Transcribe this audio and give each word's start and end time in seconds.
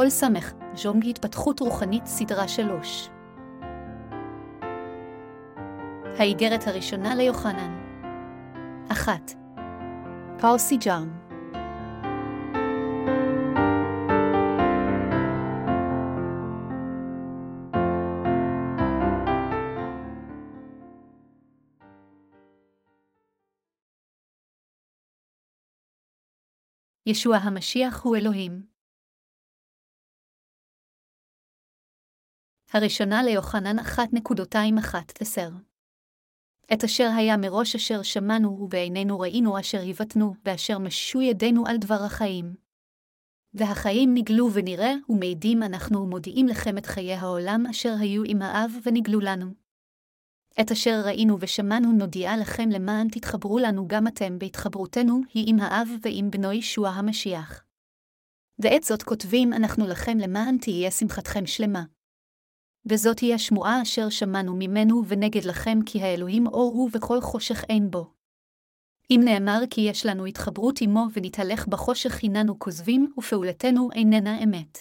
פול 0.00 0.10
סמך, 0.10 0.52
ז'ונג 0.74 1.08
התפתחות 1.08 1.60
רוחנית 1.60 2.06
סדרה 2.06 2.48
3. 2.48 3.08
האיגרת 6.18 6.66
הראשונה 6.66 7.14
ליוחנן 7.14 7.78
1. 8.92 9.32
פאוסי 10.38 10.76
ג'ארם 10.76 11.10
ישוע 27.06 27.36
המשיח 27.36 28.02
הוא 28.02 28.16
אלוהים. 28.16 28.79
הראשונה 32.72 33.22
ליוחנן 33.22 33.78
1.21 33.78 34.94
את 36.72 36.84
אשר 36.84 37.10
היה 37.16 37.36
מראש 37.36 37.74
אשר 37.74 38.02
שמענו 38.02 38.48
ובעינינו 38.48 39.20
ראינו 39.20 39.60
אשר 39.60 39.80
הבטנו, 39.90 40.34
ואשר 40.44 40.78
משו 40.78 41.22
ידינו 41.22 41.66
על 41.66 41.76
דבר 41.76 42.02
החיים. 42.04 42.54
והחיים 43.54 44.14
נגלו 44.14 44.52
ונראה, 44.52 44.92
ומעידים 45.08 45.62
אנחנו 45.62 46.00
ומודיעים 46.02 46.46
לכם 46.46 46.78
את 46.78 46.86
חיי 46.86 47.14
העולם 47.14 47.66
אשר 47.70 47.94
היו 48.00 48.22
עם 48.26 48.42
האב 48.42 48.70
ונגלו 48.84 49.20
לנו. 49.20 49.46
את 50.60 50.70
אשר 50.70 51.02
ראינו 51.04 51.36
ושמענו 51.40 51.92
נודיעה 51.92 52.36
לכם 52.36 52.68
למען 52.68 53.08
תתחברו 53.08 53.58
לנו 53.58 53.88
גם 53.88 54.06
אתם 54.06 54.38
בהתחברותנו 54.38 55.20
היא 55.34 55.44
עם 55.46 55.60
האב 55.60 55.88
ועם 56.02 56.30
בנו 56.30 56.52
ישוע 56.52 56.88
המשיח. 56.88 57.64
ואת 58.58 58.82
זאת 58.82 59.02
כותבים 59.02 59.52
אנחנו 59.52 59.86
לכם 59.86 60.18
למען 60.18 60.58
תהיה 60.58 60.90
שמחתכם 60.90 61.46
שלמה. 61.46 61.82
וזאת 62.86 63.18
היא 63.18 63.34
השמועה 63.34 63.82
אשר 63.82 64.08
שמענו 64.08 64.56
ממנו 64.56 65.02
ונגד 65.08 65.44
לכם 65.44 65.78
כי 65.86 66.02
האלוהים 66.02 66.46
אור 66.46 66.72
הוא 66.74 66.90
וכל 66.92 67.20
חושך 67.20 67.64
אין 67.68 67.90
בו. 67.90 68.12
אם 69.10 69.20
נאמר 69.24 69.60
כי 69.70 69.80
יש 69.80 70.06
לנו 70.06 70.26
התחברות 70.26 70.80
עמו 70.80 71.06
ונתהלך 71.12 71.68
בחושך 71.68 72.24
הננו 72.24 72.58
כוזבים, 72.58 73.12
ופעולתנו 73.18 73.88
איננה 73.92 74.42
אמת. 74.44 74.78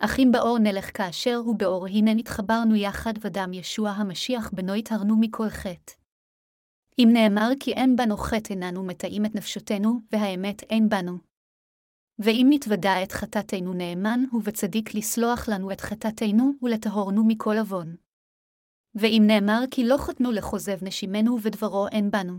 אך 0.00 0.18
אם 0.18 0.28
באור 0.32 0.58
נלך 0.58 0.96
כאשר 0.96 1.36
הוא 1.36 1.58
באור, 1.58 1.86
הנה 1.86 2.14
נתחברנו 2.14 2.76
יחד 2.76 3.12
ודם 3.20 3.52
ישוע 3.52 3.90
המשיח 3.90 4.50
בנו 4.52 4.74
יטהרנו 4.74 5.16
מכל 5.20 5.48
חטא. 5.48 5.92
אם 6.98 7.08
נאמר 7.12 7.48
כי 7.60 7.72
אין 7.72 7.96
בנו 7.96 8.16
חטא 8.16 8.52
איננו 8.52 8.84
מטעים 8.84 9.26
את 9.26 9.34
נפשותנו, 9.34 10.00
והאמת 10.12 10.62
אין 10.62 10.88
בנו. 10.88 11.31
ואם 12.24 12.46
נתוודע 12.50 13.02
את 13.02 13.12
חטאתנו 13.12 13.72
נאמן 13.74 14.20
הוא 14.32 14.42
וצדיק 14.44 14.94
לסלוח 14.94 15.48
לנו 15.48 15.72
את 15.72 15.80
חטאתנו 15.80 16.52
ולטהורנו 16.62 17.24
מכל 17.26 17.54
עוון. 17.58 17.96
ואם 18.94 19.22
נאמר 19.26 19.60
כי 19.70 19.84
לא 19.84 19.96
חתנו 19.98 20.32
לכוזב 20.32 20.84
נשימנו 20.84 21.42
ודברו 21.42 21.86
אין 21.92 22.10
בנו. 22.10 22.38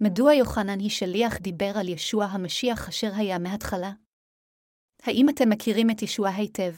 מדוע 0.00 0.34
יוחנן 0.34 0.78
היא 0.78 0.90
שליח 0.90 1.38
דיבר 1.38 1.72
על 1.80 1.88
ישוע 1.88 2.24
המשיח 2.24 2.88
אשר 2.88 3.10
היה 3.14 3.38
מהתחלה? 3.38 3.92
האם 5.02 5.28
אתם 5.28 5.48
מכירים 5.48 5.90
את 5.90 6.02
ישוע 6.02 6.28
היטב? 6.28 6.74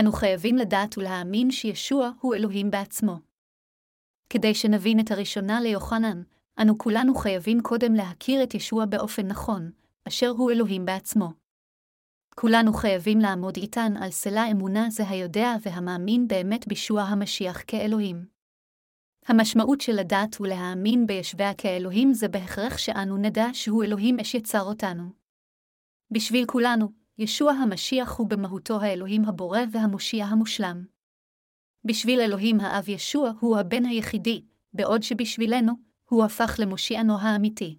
אנו 0.00 0.12
חייבים 0.12 0.56
לדעת 0.56 0.98
ולהאמין 0.98 1.50
שישוע 1.50 2.10
הוא 2.20 2.34
אלוהים 2.34 2.70
בעצמו. 2.70 3.16
כדי 4.30 4.54
שנבין 4.54 5.00
את 5.00 5.10
הראשונה 5.10 5.60
ליוחנן, 5.60 6.22
אנו 6.58 6.78
כולנו 6.78 7.14
חייבים 7.14 7.60
קודם 7.60 7.94
להכיר 7.94 8.42
את 8.42 8.54
ישוע 8.54 8.84
באופן 8.84 9.26
נכון, 9.26 9.70
אשר 10.08 10.28
הוא 10.28 10.50
אלוהים 10.50 10.84
בעצמו. 10.84 11.32
כולנו 12.34 12.72
חייבים 12.72 13.18
לעמוד 13.18 13.56
איתן 13.56 13.96
על 13.96 14.10
סלע 14.10 14.50
אמונה 14.50 14.90
זה 14.90 15.08
היודע 15.08 15.54
והמאמין 15.62 16.28
באמת 16.28 16.68
בישוע 16.68 17.02
המשיח 17.02 17.62
כאלוהים. 17.66 18.26
המשמעות 19.26 19.80
של 19.80 19.92
לדעת 19.92 20.40
ולהאמין 20.40 21.06
בישביה 21.06 21.54
כאלוהים 21.54 22.12
זה 22.12 22.28
בהכרח 22.28 22.78
שאנו 22.78 23.16
נדע 23.16 23.46
שהוא 23.52 23.84
אלוהים 23.84 24.20
אש 24.20 24.34
יצר 24.34 24.62
אותנו. 24.62 25.02
בשביל 26.10 26.46
כולנו, 26.46 26.88
ישוע 27.18 27.52
המשיח 27.52 28.18
הוא 28.18 28.28
במהותו 28.28 28.80
האלוהים 28.80 29.24
הבורא 29.24 29.60
והמושיע 29.72 30.24
המושלם. 30.24 30.84
בשביל 31.84 32.20
אלוהים 32.20 32.60
האב 32.60 32.88
ישוע 32.88 33.32
הוא 33.40 33.58
הבן 33.58 33.84
היחידי, 33.84 34.44
בעוד 34.72 35.02
שבשבילנו, 35.02 35.72
הוא 36.12 36.24
הפך 36.24 36.56
למושיענו 36.58 37.18
האמיתי. 37.18 37.78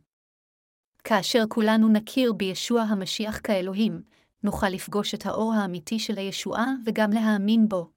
כאשר 1.03 1.43
כולנו 1.49 1.89
נכיר 1.89 2.33
בישוע 2.33 2.81
המשיח 2.81 3.39
כאלוהים, 3.43 4.01
נוכל 4.43 4.69
לפגוש 4.69 5.13
את 5.13 5.25
האור 5.25 5.53
האמיתי 5.53 5.99
של 5.99 6.17
הישועה 6.17 6.65
וגם 6.85 7.11
להאמין 7.11 7.69
בו. 7.69 7.91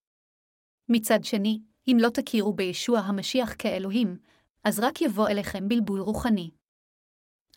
מצד 0.89 1.25
שני, 1.25 1.61
אם 1.89 1.97
לא 2.01 2.09
תכירו 2.09 2.53
בישוע 2.53 2.99
המשיח 2.99 3.55
כאלוהים, 3.59 4.17
אז 4.65 4.81
רק 4.81 5.03
יבוא 5.03 5.29
אליכם 5.29 5.69
בלבול 5.69 6.01
רוחני. 6.01 6.51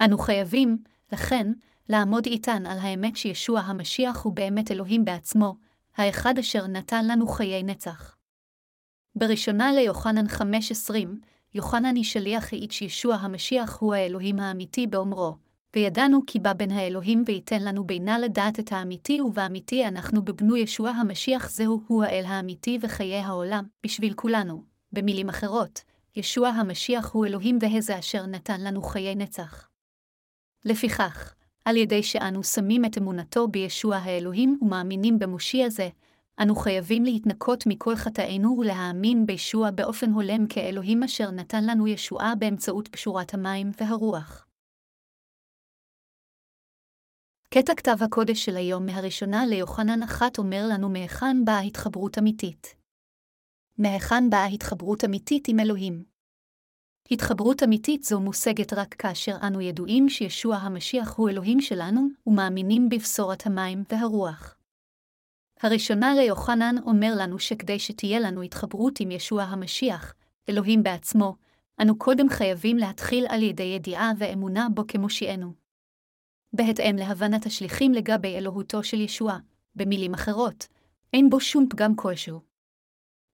אנו 0.05 0.17
חייבים, 0.17 0.77
לכן, 1.11 1.51
לעמוד 1.89 2.25
איתן 2.25 2.65
על 2.65 2.77
האמת 2.77 3.15
שישוע 3.15 3.59
המשיח 3.59 4.23
הוא 4.23 4.33
באמת 4.33 4.71
אלוהים 4.71 5.05
בעצמו, 5.05 5.55
האחד 5.97 6.37
אשר 6.39 6.67
נתן 6.67 7.07
לנו 7.07 7.27
חיי 7.27 7.63
נצח. 7.63 8.17
בראשונה 9.15 9.71
ליוחנן 9.73 10.25
5.20, 10.25 10.93
יוחנן 11.53 11.95
היא 11.95 12.03
שליח 12.03 12.53
העיד 12.53 12.71
שישוע 12.71 13.15
המשיח 13.15 13.77
הוא 13.79 13.93
האלוהים 13.93 14.39
האמיתי 14.39 14.87
באומרו, 14.87 15.35
וידענו 15.75 16.19
כי 16.27 16.39
בא 16.39 16.53
בין 16.53 16.71
האלוהים 16.71 17.23
וייתן 17.25 17.63
לנו 17.63 17.83
בינה 17.83 18.19
לדעת 18.19 18.59
את 18.59 18.71
האמיתי, 18.71 19.21
ובאמיתי 19.21 19.87
אנחנו 19.87 20.21
בבנו 20.21 20.57
ישוע 20.57 20.89
המשיח 20.89 21.49
זהו 21.49 21.81
הוא 21.87 22.03
האל 22.03 22.25
האמיתי 22.27 22.77
וחיי 22.81 23.15
העולם, 23.15 23.63
בשביל 23.83 24.13
כולנו. 24.13 24.63
במילים 24.93 25.29
אחרות, 25.29 25.81
ישוע 26.15 26.47
המשיח 26.47 27.11
הוא 27.11 27.25
אלוהים 27.25 27.57
והזה 27.61 27.99
אשר 27.99 28.25
נתן 28.25 28.61
לנו 28.61 28.81
חיי 28.81 29.15
נצח. 29.15 29.69
לפיכך, 30.65 31.33
על 31.65 31.77
ידי 31.77 32.03
שאנו 32.03 32.43
שמים 32.43 32.85
את 32.85 32.97
אמונתו 32.97 33.47
בישוע 33.47 33.95
האלוהים 33.95 34.59
ומאמינים 34.61 35.19
במושיע 35.19 35.69
זה, 35.69 35.89
אנו 36.41 36.55
חייבים 36.55 37.03
להתנקות 37.03 37.63
מכל 37.67 37.95
חטאינו 37.95 38.57
ולהאמין 38.59 39.25
בישוע 39.25 39.71
באופן 39.71 40.11
הולם 40.11 40.47
כאלוהים 40.47 41.03
אשר 41.03 41.31
נתן 41.31 41.65
לנו 41.65 41.87
ישועה 41.87 42.35
באמצעות 42.35 42.87
פשורת 42.87 43.33
המים 43.33 43.71
והרוח. 43.81 44.45
קטע 47.53 47.75
כתב 47.75 47.97
הקודש 48.05 48.45
של 48.45 48.57
היום 48.57 48.85
מהראשונה 48.85 49.45
ליוחנן 49.45 50.03
אחת 50.03 50.37
אומר 50.37 50.65
לנו 50.69 50.89
מהיכן 50.89 51.45
באה 51.45 51.59
התחברות 51.59 52.17
אמיתית. 52.17 52.75
מהיכן 53.77 54.29
באה 54.29 54.45
התחברות 54.45 55.05
אמיתית 55.05 55.47
עם 55.47 55.59
אלוהים. 55.59 56.03
התחברות 57.11 57.63
אמיתית 57.63 58.03
זו 58.03 58.19
מושגת 58.19 58.73
רק 58.73 58.93
כאשר 58.93 59.35
אנו 59.47 59.61
ידועים 59.61 60.09
שישוע 60.09 60.55
המשיח 60.55 61.13
הוא 61.17 61.29
אלוהים 61.29 61.61
שלנו, 61.61 62.07
ומאמינים 62.27 62.89
בבשורת 62.89 63.45
המים 63.45 63.83
והרוח. 63.91 64.58
הראשונה 65.61 66.13
ליוחנן 66.15 66.75
אומר 66.85 67.13
לנו 67.17 67.39
שכדי 67.39 67.79
שתהיה 67.79 68.19
לנו 68.19 68.41
התחברות 68.41 68.99
עם 68.99 69.11
ישוע 69.11 69.43
המשיח, 69.43 70.13
אלוהים 70.49 70.83
בעצמו, 70.83 71.35
אנו 71.81 71.97
קודם 71.97 72.29
חייבים 72.29 72.77
להתחיל 72.77 73.25
על 73.29 73.43
ידי 73.43 73.63
ידיעה 73.63 74.11
ואמונה 74.17 74.67
בו 74.73 74.83
כמושיענו. 74.87 75.53
בהתאם 76.53 76.95
להבנת 76.95 77.45
השליחים 77.45 77.93
לגבי 77.93 78.37
אלוהותו 78.37 78.83
של 78.83 79.01
ישוע, 79.01 79.37
במילים 79.75 80.13
אחרות, 80.13 80.67
אין 81.13 81.29
בו 81.29 81.39
שום 81.39 81.67
פגם 81.69 81.95
כלשהו. 81.95 82.39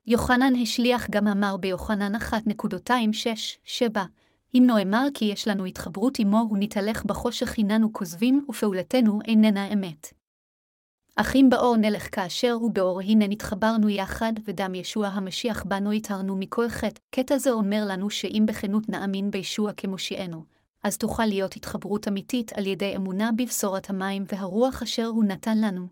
יוחנן 0.08 0.54
השליח 0.62 1.10
גם 1.10 1.28
אמר 1.28 1.58
ביוחנן 1.58 2.16
1.26-7, 2.16 3.98
אם 4.56 4.64
נאמר 4.68 5.08
כי 5.14 5.26
יש 5.26 5.48
לנו 5.48 5.66
התחברות 5.66 6.20
עמו 6.20 6.50
ונתהלך 6.52 7.06
בחושך 7.06 7.60
הננו 7.60 7.94
כוזבים 7.94 8.46
ופעולתנו 8.50 9.20
איננה 9.28 9.74
אמת. 9.74 10.25
אך 11.18 11.36
אם 11.36 11.48
באור 11.50 11.78
נלך 11.78 12.16
כאשר 12.16 12.52
הוא 12.52 12.72
באור 12.72 13.02
הנה 13.02 13.28
נתחברנו 13.28 13.90
יחד, 13.90 14.34
ודם 14.46 14.76
ישוע 14.76 15.08
המשיח 15.08 15.64
בנו 15.64 15.94
יטהרנו 15.94 16.36
מכל 16.36 16.70
חטא. 16.70 17.00
קטע 17.12 17.38
זה 17.38 17.52
אומר 17.52 17.84
לנו 17.88 18.10
שאם 18.10 18.44
בכנות 18.48 18.90
נאמין 18.90 19.32
בישוע 19.32 19.72
כמושיענו, 19.78 20.44
אז 20.84 20.98
תוכל 20.98 21.26
להיות 21.26 21.56
התחברות 21.56 22.08
אמיתית 22.08 22.54
על 22.54 22.68
ידי 22.68 22.96
אמונה 22.96 23.32
בבשורת 23.32 23.90
המים 23.90 24.24
והרוח 24.32 24.82
אשר 24.82 25.06
הוא 25.06 25.24
נתן 25.24 25.58
לנו. 25.58 25.88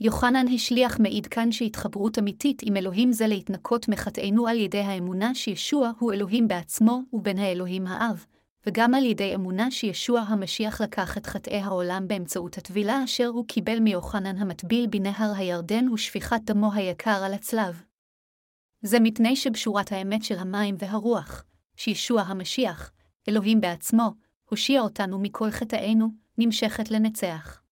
יוחנן 0.00 0.46
השליח 0.54 1.00
מעיד 1.00 1.26
כאן 1.26 1.52
שהתחברות 1.52 2.18
אמיתית 2.18 2.62
עם 2.64 2.76
אלוהים 2.76 3.12
זה 3.12 3.26
להתנקות 3.26 3.88
מחטאינו 3.88 4.46
על 4.46 4.58
ידי 4.58 4.80
האמונה 4.80 5.34
שישוע 5.34 5.90
הוא 5.98 6.12
אלוהים 6.12 6.48
בעצמו 6.48 7.02
ובין 7.12 7.38
האלוהים 7.38 7.86
האב, 7.86 8.26
וגם 8.66 8.94
על 8.94 9.04
ידי 9.04 9.34
אמונה 9.34 9.70
שישוע 9.70 10.20
המשיח 10.20 10.80
לקח 10.80 11.18
את 11.18 11.26
חטאי 11.26 11.60
העולם 11.60 12.08
באמצעות 12.08 12.58
הטבילה 12.58 13.04
אשר 13.04 13.26
הוא 13.26 13.46
קיבל 13.48 13.80
מיוחנן 13.80 14.36
המטביל 14.38 14.86
בנהר 14.86 15.32
הירדן 15.36 15.88
ושפיכת 15.88 16.40
דמו 16.44 16.72
היקר 16.72 17.24
על 17.24 17.34
הצלב. 17.34 17.82
זה 18.82 19.00
מפני 19.00 19.36
שבשורת 19.36 19.92
האמת 19.92 20.24
של 20.24 20.38
המים 20.38 20.74
והרוח, 20.78 21.44
שישוע 21.76 22.22
המשיח, 22.22 22.92
אלוהים 23.28 23.60
בעצמו, 23.60 24.10
הושיע 24.50 24.80
אותנו 24.80 25.18
מכל 25.18 25.50
חטאינו, 25.50 26.08
נמשכת 26.38 26.90
לנצח. 26.90 27.62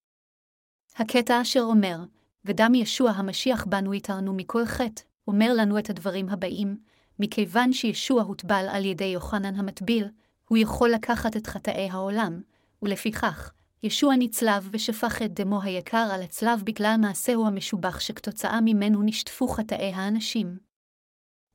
הקטע 0.95 1.41
אשר 1.41 1.61
אומר, 1.61 1.97
ודם 2.45 2.75
ישוע 2.75 3.11
המשיח 3.11 3.65
בנו 3.65 3.93
איתרנו 3.93 4.33
מכל 4.33 4.65
חטא, 4.65 5.01
אומר 5.27 5.53
לנו 5.53 5.79
את 5.79 5.89
הדברים 5.89 6.29
הבאים, 6.29 6.77
מכיוון 7.19 7.73
שישוע 7.73 8.23
הוטבל 8.23 8.65
על 8.69 8.85
ידי 8.85 9.05
יוחנן 9.05 9.55
המטביל, 9.55 10.07
הוא 10.49 10.57
יכול 10.57 10.89
לקחת 10.89 11.37
את 11.37 11.47
חטאי 11.47 11.89
העולם, 11.91 12.41
ולפיכך, 12.81 13.51
ישוע 13.83 14.15
נצלב 14.19 14.69
ושפך 14.71 15.21
את 15.21 15.33
דמו 15.33 15.61
היקר 15.61 16.07
על 16.13 16.21
הצלב 16.21 16.61
בגלל 16.63 16.95
מעשהו 16.99 17.47
המשובח 17.47 17.99
שכתוצאה 17.99 18.61
ממנו 18.61 19.01
נשטפו 19.03 19.47
חטאי 19.47 19.91
האנשים. 19.93 20.57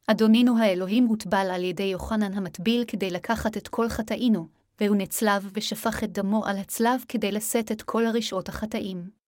אדונינו 0.07 0.59
האלוהים 0.59 1.07
הוטבל 1.07 1.51
על 1.53 1.65
ידי 1.65 1.83
יוחנן 1.83 2.33
המטביל 2.33 2.85
כדי 2.85 3.11
לקחת 3.11 3.57
את 3.57 3.69
כל 3.69 3.89
חטאינו, 3.89 4.49
והוא 4.81 4.97
נצלב 4.97 5.51
ושפך 5.55 6.05
את 6.05 6.13
דמו 6.13 6.47
על 6.47 6.59
הצלב 6.59 7.05
כדי 7.09 7.33
לשאת 7.33 7.73
את 7.73 7.83
כל 7.83 8.07
הרשעות 8.07 8.49
החטאים. 8.49 9.20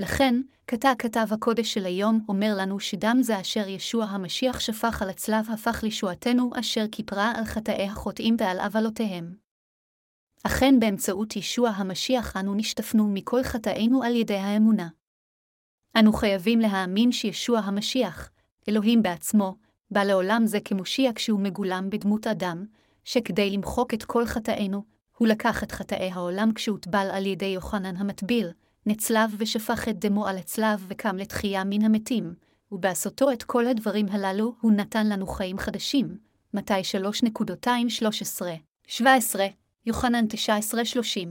לכן, 0.00 0.40
קטע 0.66 0.92
כתב 0.98 1.26
הקודש 1.30 1.74
של 1.74 1.84
היום 1.84 2.24
אומר 2.28 2.54
לנו 2.58 2.80
שדם 2.80 3.18
זה 3.20 3.40
אשר 3.40 3.68
ישוע 3.68 4.04
המשיח 4.04 4.60
שפך 4.60 5.02
על 5.02 5.10
הצלב 5.10 5.46
הפך 5.52 5.82
לישועתנו 5.82 6.50
אשר 6.60 6.84
כיפרה 6.92 7.32
על 7.36 7.44
חטאי 7.44 7.86
החוטאים 7.86 8.36
ועל 8.38 8.60
עוולותיהם. 8.60 9.34
אכן 10.42 10.80
באמצעות 10.80 11.36
ישוע 11.36 11.68
המשיח 11.68 12.36
אנו 12.36 12.54
נשטפנו 12.54 13.08
מכל 13.08 13.42
חטאינו 13.42 14.02
על 14.02 14.16
ידי 14.16 14.36
האמונה. 14.36 14.88
אנו 15.98 16.12
חייבים 16.12 16.60
להאמין 16.60 17.12
שישוע 17.12 17.58
המשיח, 17.58 18.30
אלוהים 18.68 19.02
בעצמו, 19.02 19.56
בא 19.90 20.04
לעולם 20.04 20.46
זה 20.46 20.58
כמושיע 20.60 21.10
כשהוא 21.14 21.40
מגולם 21.40 21.90
בדמות 21.90 22.26
אדם, 22.26 22.64
שכדי 23.04 23.50
למחוק 23.50 23.94
את 23.94 24.04
כל 24.04 24.26
חטאינו, 24.26 24.84
הוא 25.16 25.28
לקח 25.28 25.62
את 25.62 25.72
חטאי 25.72 26.10
העולם 26.12 26.52
כשהוטבל 26.54 27.08
על 27.12 27.26
ידי 27.26 27.46
יוחנן 27.46 27.96
המטביל, 27.96 28.48
נצלב 28.86 29.34
ושפך 29.38 29.88
את 29.88 29.98
דמו 29.98 30.26
על 30.26 30.38
הצלב 30.38 30.84
וקם 30.88 31.16
לתחייה 31.16 31.64
מן 31.64 31.82
המתים, 31.82 32.34
ובעשותו 32.72 33.32
את 33.32 33.42
כל 33.42 33.66
הדברים 33.66 34.06
הללו 34.10 34.54
הוא 34.60 34.72
נתן 34.72 35.08
לנו 35.08 35.26
חיים 35.26 35.58
חדשים. 35.58 36.18
מתי 36.54 36.80
3.213-17, 38.90 39.02
יוחנן 39.86 40.24
19-30. 40.26 41.28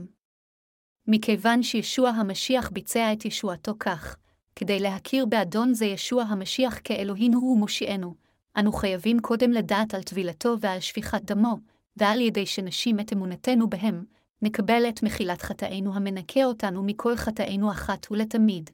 מכיוון 1.06 1.62
שישוע 1.62 2.08
המשיח 2.08 2.70
ביצע 2.70 3.12
את 3.12 3.24
ישועתו 3.24 3.74
כך, 3.80 4.16
כדי 4.56 4.80
להכיר 4.80 5.26
באדון 5.26 5.74
זה 5.74 5.86
ישוע 5.86 6.22
המשיח 6.22 6.78
כאלוהינו 6.84 7.38
ומושיענו, 7.38 8.14
אנו 8.56 8.72
חייבים 8.72 9.20
קודם 9.20 9.50
לדעת 9.50 9.94
על 9.94 10.02
טבילתו 10.02 10.56
ועל 10.60 10.80
שפיכת 10.80 11.22
דמו, 11.22 11.56
ועל 11.96 12.20
ידי 12.20 12.46
שנשים 12.46 13.00
את 13.00 13.12
אמונתנו 13.12 13.70
בהם, 13.70 14.04
נקבל 14.42 14.82
את 14.88 15.02
מחילת 15.02 15.42
חטאינו 15.42 15.94
המנקה 15.94 16.44
אותנו 16.44 16.82
מכל 16.82 17.16
חטאינו 17.16 17.70
אחת 17.70 18.06
ולתמיד. 18.10 18.70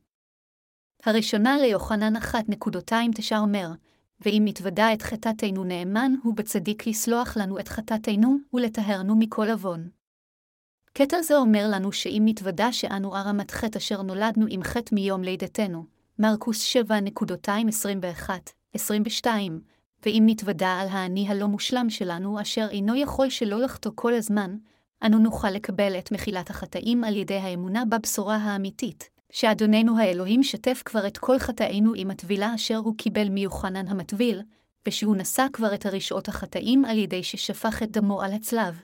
הראשונה 1.05 1.59
ליוחנן 1.59 2.17
אחת 2.17 2.45
נקודותיים 2.49 3.11
תשע 3.15 3.39
אומר, 3.39 3.69
ואם 4.21 4.43
נתוודע 4.45 4.93
את 4.93 5.03
חטאתנו 5.03 5.65
נאמן, 5.65 6.13
הוא 6.23 6.35
בצדיק 6.35 6.87
לסלוח 6.87 7.37
לנו 7.37 7.59
את 7.59 7.69
חטאתנו 7.69 8.37
ולטהרנו 8.53 9.17
מכל 9.17 9.51
עוון. 9.51 9.89
קטע 10.93 11.23
זה 11.23 11.37
אומר 11.37 11.67
לנו 11.71 11.93
שאם 11.93 12.23
נתוודע 12.25 12.73
שאנו 12.73 13.15
ערמת 13.15 13.51
חטא 13.51 13.79
אשר 13.79 14.03
נולדנו 14.03 14.47
עם 14.49 14.63
חטא 14.63 14.95
מיום 14.95 15.23
לידתנו, 15.23 15.85
מרקוס 16.19 16.77
7.21, 16.77 18.31
22, 18.75 19.61
ואם 20.07 20.23
נתוודע 20.27 20.69
על 20.69 20.89
האני 20.89 21.29
הלא 21.29 21.47
מושלם 21.47 21.91
שלנו, 21.91 22.41
אשר 22.41 22.67
אינו 22.71 22.95
יכול 22.95 23.31
שלא 23.31 23.61
לחטוא 23.61 23.93
כל 23.95 24.15
הזמן, 24.15 24.57
אנו 25.03 25.19
נוכל 25.19 25.51
לקבל 25.51 25.99
את 25.99 26.13
מחילת 26.13 26.51
החטאים 26.51 27.05
על 27.05 27.17
ידי 27.17 27.37
האמונה 27.37 27.85
בבשורה 27.85 28.37
האמיתית, 28.37 29.11
שאדוננו 29.31 29.99
האלוהים 29.99 30.43
שתף 30.43 30.83
כבר 30.85 31.07
את 31.07 31.19
כל 31.19 31.39
חטאינו 31.39 31.93
עם 31.97 32.11
הטבילה 32.11 32.55
אשר 32.55 32.77
הוא 32.77 32.95
קיבל 32.99 33.29
מיוחנן 33.29 33.89
המטביל, 33.89 34.43
ושהוא 34.89 35.17
נשא 35.17 35.47
כבר 35.53 35.75
את 35.75 35.87
הרשעות 35.87 36.29
החטאים 36.29 36.85
על 36.85 36.99
ידי 36.99 37.23
ששפך 37.23 37.83
את 37.83 37.91
דמו 37.91 38.23
על 38.23 38.33
הצלב. 38.33 38.81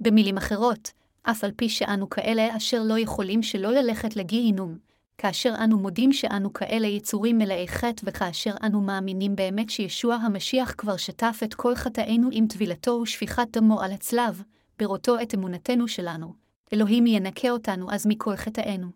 במילים 0.00 0.36
אחרות, 0.36 0.90
אף 1.22 1.44
על 1.44 1.50
פי 1.56 1.68
שאנו 1.68 2.10
כאלה 2.10 2.56
אשר 2.56 2.82
לא 2.82 2.98
יכולים 2.98 3.42
שלא 3.42 3.70
ללכת 3.72 4.16
לגיהינום, 4.16 4.78
כאשר 5.18 5.54
אנו 5.64 5.78
מודים 5.78 6.12
שאנו 6.12 6.52
כאלה 6.52 6.86
יצורים 6.86 7.38
מלאי 7.38 7.68
חטא 7.68 8.02
וכאשר 8.04 8.54
אנו 8.62 8.80
מאמינים 8.80 9.36
באמת 9.36 9.70
שישוע 9.70 10.14
המשיח 10.14 10.74
כבר 10.78 10.96
שטף 10.96 11.40
את 11.44 11.54
כל 11.54 11.74
חטאינו 11.74 12.28
עם 12.32 12.46
טבילתו 12.46 12.90
ושפיכת 12.90 13.48
דמו 13.52 13.80
על 13.80 13.92
הצלב, 13.92 14.42
בראותו 14.78 15.22
את 15.22 15.34
אמונתנו 15.34 15.88
שלנו, 15.88 16.34
אלוהים 16.72 17.06
ינקה 17.06 17.50
אותנו 17.50 17.92
אז 17.92 18.06
מכל 18.06 18.36
חטאינו. 18.36 18.88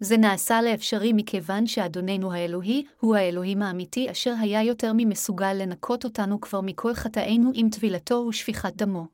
זה 0.00 0.16
נעשה 0.16 0.62
לאפשרי 0.62 1.12
מכיוון 1.12 1.66
שאדוננו 1.66 2.32
האלוהי 2.32 2.84
הוא 3.00 3.16
האלוהים 3.16 3.62
האמיתי 3.62 4.10
אשר 4.10 4.34
היה 4.40 4.62
יותר 4.62 4.92
ממסוגל 4.96 5.52
לנקות 5.52 6.04
אותנו 6.04 6.40
כבר 6.40 6.60
מכל 6.60 6.94
חטאינו 6.94 7.50
עם 7.54 7.70
טבילתו 7.70 8.26
ושפיכת 8.28 8.72
דמו. 8.76 9.06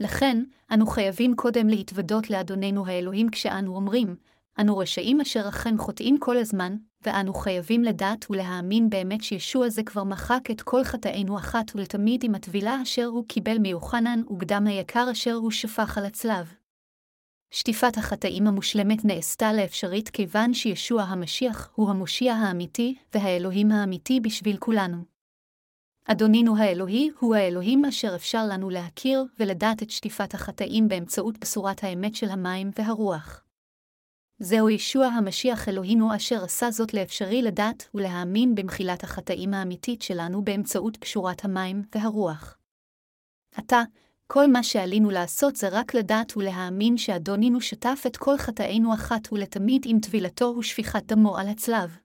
לכן, 0.00 0.44
אנו 0.74 0.86
חייבים 0.86 1.36
קודם 1.36 1.68
להתוודות 1.68 2.30
לאדוננו 2.30 2.86
האלוהים 2.86 3.30
כשאנו 3.30 3.76
אומרים, 3.76 4.16
אנו 4.60 4.78
רשעים 4.78 5.20
אשר 5.20 5.48
אכן 5.48 5.78
חוטאים 5.78 6.18
כל 6.18 6.36
הזמן, 6.36 6.76
ואנו 7.06 7.34
חייבים 7.34 7.84
לדעת 7.84 8.30
ולהאמין 8.30 8.90
באמת 8.90 9.22
שישוע 9.22 9.68
זה 9.68 9.82
כבר 9.82 10.04
מחק 10.04 10.50
את 10.50 10.62
כל 10.62 10.84
חטאינו 10.84 11.38
אחת 11.38 11.70
ולתמיד 11.74 12.24
עם 12.24 12.34
הטבילה 12.34 12.82
אשר 12.82 13.04
הוא 13.04 13.24
קיבל 13.28 13.58
מיוחנן 13.58 14.20
וקדם 14.30 14.66
היקר 14.66 15.08
אשר 15.12 15.32
הוא 15.32 15.50
שפך 15.50 15.98
על 15.98 16.06
הצלב. 16.06 16.54
שטיפת 17.50 17.96
החטאים 17.96 18.46
המושלמת 18.46 19.04
נעשתה 19.04 19.52
לאפשרית 19.52 20.08
כיוון 20.08 20.54
שישוע 20.54 21.02
המשיח 21.02 21.70
הוא 21.74 21.90
המושיע 21.90 22.34
האמיתי 22.34 22.94
והאלוהים 23.14 23.72
האמיתי 23.72 24.20
בשביל 24.20 24.56
כולנו. 24.56 25.04
אדונינו 26.04 26.56
האלוהי 26.56 27.10
הוא 27.18 27.34
האלוהים 27.34 27.84
אשר 27.84 28.14
אפשר 28.14 28.46
לנו 28.46 28.70
להכיר 28.70 29.24
ולדעת 29.38 29.82
את 29.82 29.90
שטיפת 29.90 30.34
החטאים 30.34 30.88
באמצעות 30.88 31.38
בשורת 31.38 31.84
האמת 31.84 32.14
של 32.14 32.30
המים 32.30 32.70
והרוח. 32.78 33.43
זהו 34.38 34.70
ישוע 34.70 35.06
המשיח 35.06 35.68
אלוהינו 35.68 36.16
אשר 36.16 36.44
עשה 36.44 36.70
זאת 36.70 36.94
לאפשרי 36.94 37.42
לדעת 37.42 37.88
ולהאמין 37.94 38.54
במחילת 38.54 39.04
החטאים 39.04 39.54
האמיתית 39.54 40.02
שלנו 40.02 40.44
באמצעות 40.44 40.96
קשורת 40.96 41.44
המים 41.44 41.82
והרוח. 41.94 42.58
עתה, 43.54 43.82
כל 44.26 44.46
מה 44.46 44.62
שעלינו 44.62 45.10
לעשות 45.10 45.56
זה 45.56 45.68
רק 45.68 45.94
לדעת 45.94 46.36
ולהאמין 46.36 46.96
שאדונינו 46.96 47.60
שטף 47.60 48.02
את 48.06 48.16
כל 48.16 48.38
חטאינו 48.38 48.94
אחת 48.94 49.32
ולתמיד 49.32 49.82
עם 49.86 50.00
טבילתו 50.00 50.54
ושפיכת 50.58 51.02
דמו 51.06 51.36
על 51.38 51.48
הצלב. 51.48 51.98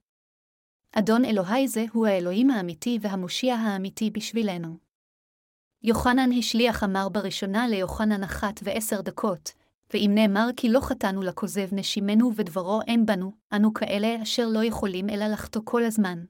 אדון 0.91 1.25
אלוהי 1.25 1.67
זה 1.67 1.85
הוא 1.93 2.07
האלוהים 2.07 2.49
האמיתי 2.49 2.97
והמושיע 3.01 3.55
האמיתי 3.55 4.09
בשבילנו. 4.11 4.77
יוחנן 5.83 6.29
השליח 6.39 6.83
אמר 6.83 7.09
בראשונה 7.09 7.67
ליוחנן 7.67 8.23
אחת 8.23 8.59
ועשר 8.63 9.01
דקות, 9.01 9.51
ואם 9.93 10.11
נאמר 10.13 10.49
כי 10.57 10.69
לא 10.69 10.79
חטאנו 10.79 11.21
לכוזב 11.21 11.67
נשימנו 11.71 12.31
ודברו 12.35 12.81
אין 12.87 13.05
בנו, 13.05 13.31
אנו 13.53 13.73
כאלה 13.73 14.23
אשר 14.23 14.47
לא 14.47 14.63
יכולים 14.63 15.09
אלא 15.09 15.27
לחטוא 15.27 15.61
כל 15.65 15.83
הזמן. 15.83 16.23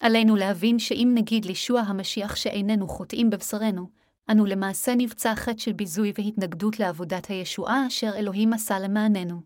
עלינו 0.00 0.36
להבין 0.36 0.78
שאם 0.78 1.12
נגיד 1.14 1.44
לישוע 1.44 1.80
המשיח 1.80 2.36
שאיננו 2.36 2.88
חוטאים 2.88 3.30
בבשרנו, 3.30 3.88
אנו 4.30 4.46
למעשה 4.46 4.94
נבצע 4.96 5.34
חטא 5.34 5.58
של 5.58 5.72
ביזוי 5.72 6.12
והתנגדות 6.18 6.78
לעבודת 6.78 7.26
הישועה 7.26 7.86
אשר 7.86 8.10
אלוהים 8.16 8.52
עשה 8.52 8.78
למעננו. 8.78 9.40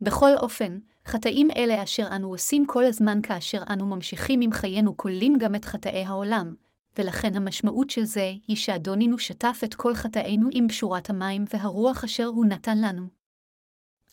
בכל 0.00 0.30
אופן, 0.36 0.78
חטאים 1.06 1.48
אלה 1.56 1.82
אשר 1.82 2.06
אנו 2.16 2.28
עושים 2.28 2.66
כל 2.66 2.84
הזמן 2.84 3.22
כאשר 3.22 3.62
אנו 3.70 3.86
ממשיכים 3.86 4.40
עם 4.40 4.52
חיינו 4.52 4.96
כוללים 4.96 5.38
גם 5.38 5.54
את 5.54 5.64
חטאי 5.64 6.04
העולם, 6.04 6.54
ולכן 6.98 7.36
המשמעות 7.36 7.90
של 7.90 8.04
זה 8.04 8.32
היא 8.48 8.56
שאדונינו 8.56 9.18
שטף 9.18 9.60
את 9.64 9.74
כל 9.74 9.94
חטאינו 9.94 10.48
עם 10.52 10.68
פשורת 10.68 11.10
המים 11.10 11.44
והרוח 11.54 12.04
אשר 12.04 12.26
הוא 12.26 12.46
נתן 12.46 12.78
לנו. 12.78 13.20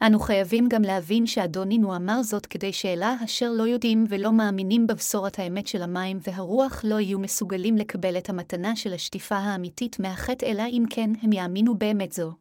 אנו 0.02 0.20
חייבים 0.20 0.68
גם 0.70 0.82
להבין 0.82 1.26
שאדונינו 1.26 1.96
אמר 1.96 2.24
זאת 2.24 2.46
כדי 2.46 2.74
שאלה 2.74 3.16
אשר 3.24 3.52
לא 3.52 3.64
יודעים 3.64 4.06
ולא 4.10 4.32
מאמינים 4.32 4.88
בבשורת 4.88 5.40
האמת 5.40 5.68
של 5.68 5.82
המים 5.82 6.20
והרוח 6.22 6.82
לא 6.84 7.00
יהיו 7.00 7.20
מסוגלים 7.20 7.78
לקבל 7.78 8.18
את 8.18 8.30
המתנה 8.30 8.76
של 8.76 8.94
השטיפה 8.94 9.36
האמיתית 9.36 10.00
מהחטא, 10.00 10.46
אלא 10.46 10.64
אם 10.68 10.84
כן 10.90 11.10
הם 11.22 11.34
יאמינו 11.34 11.78
באמת 11.78 12.12
זו. 12.12 12.32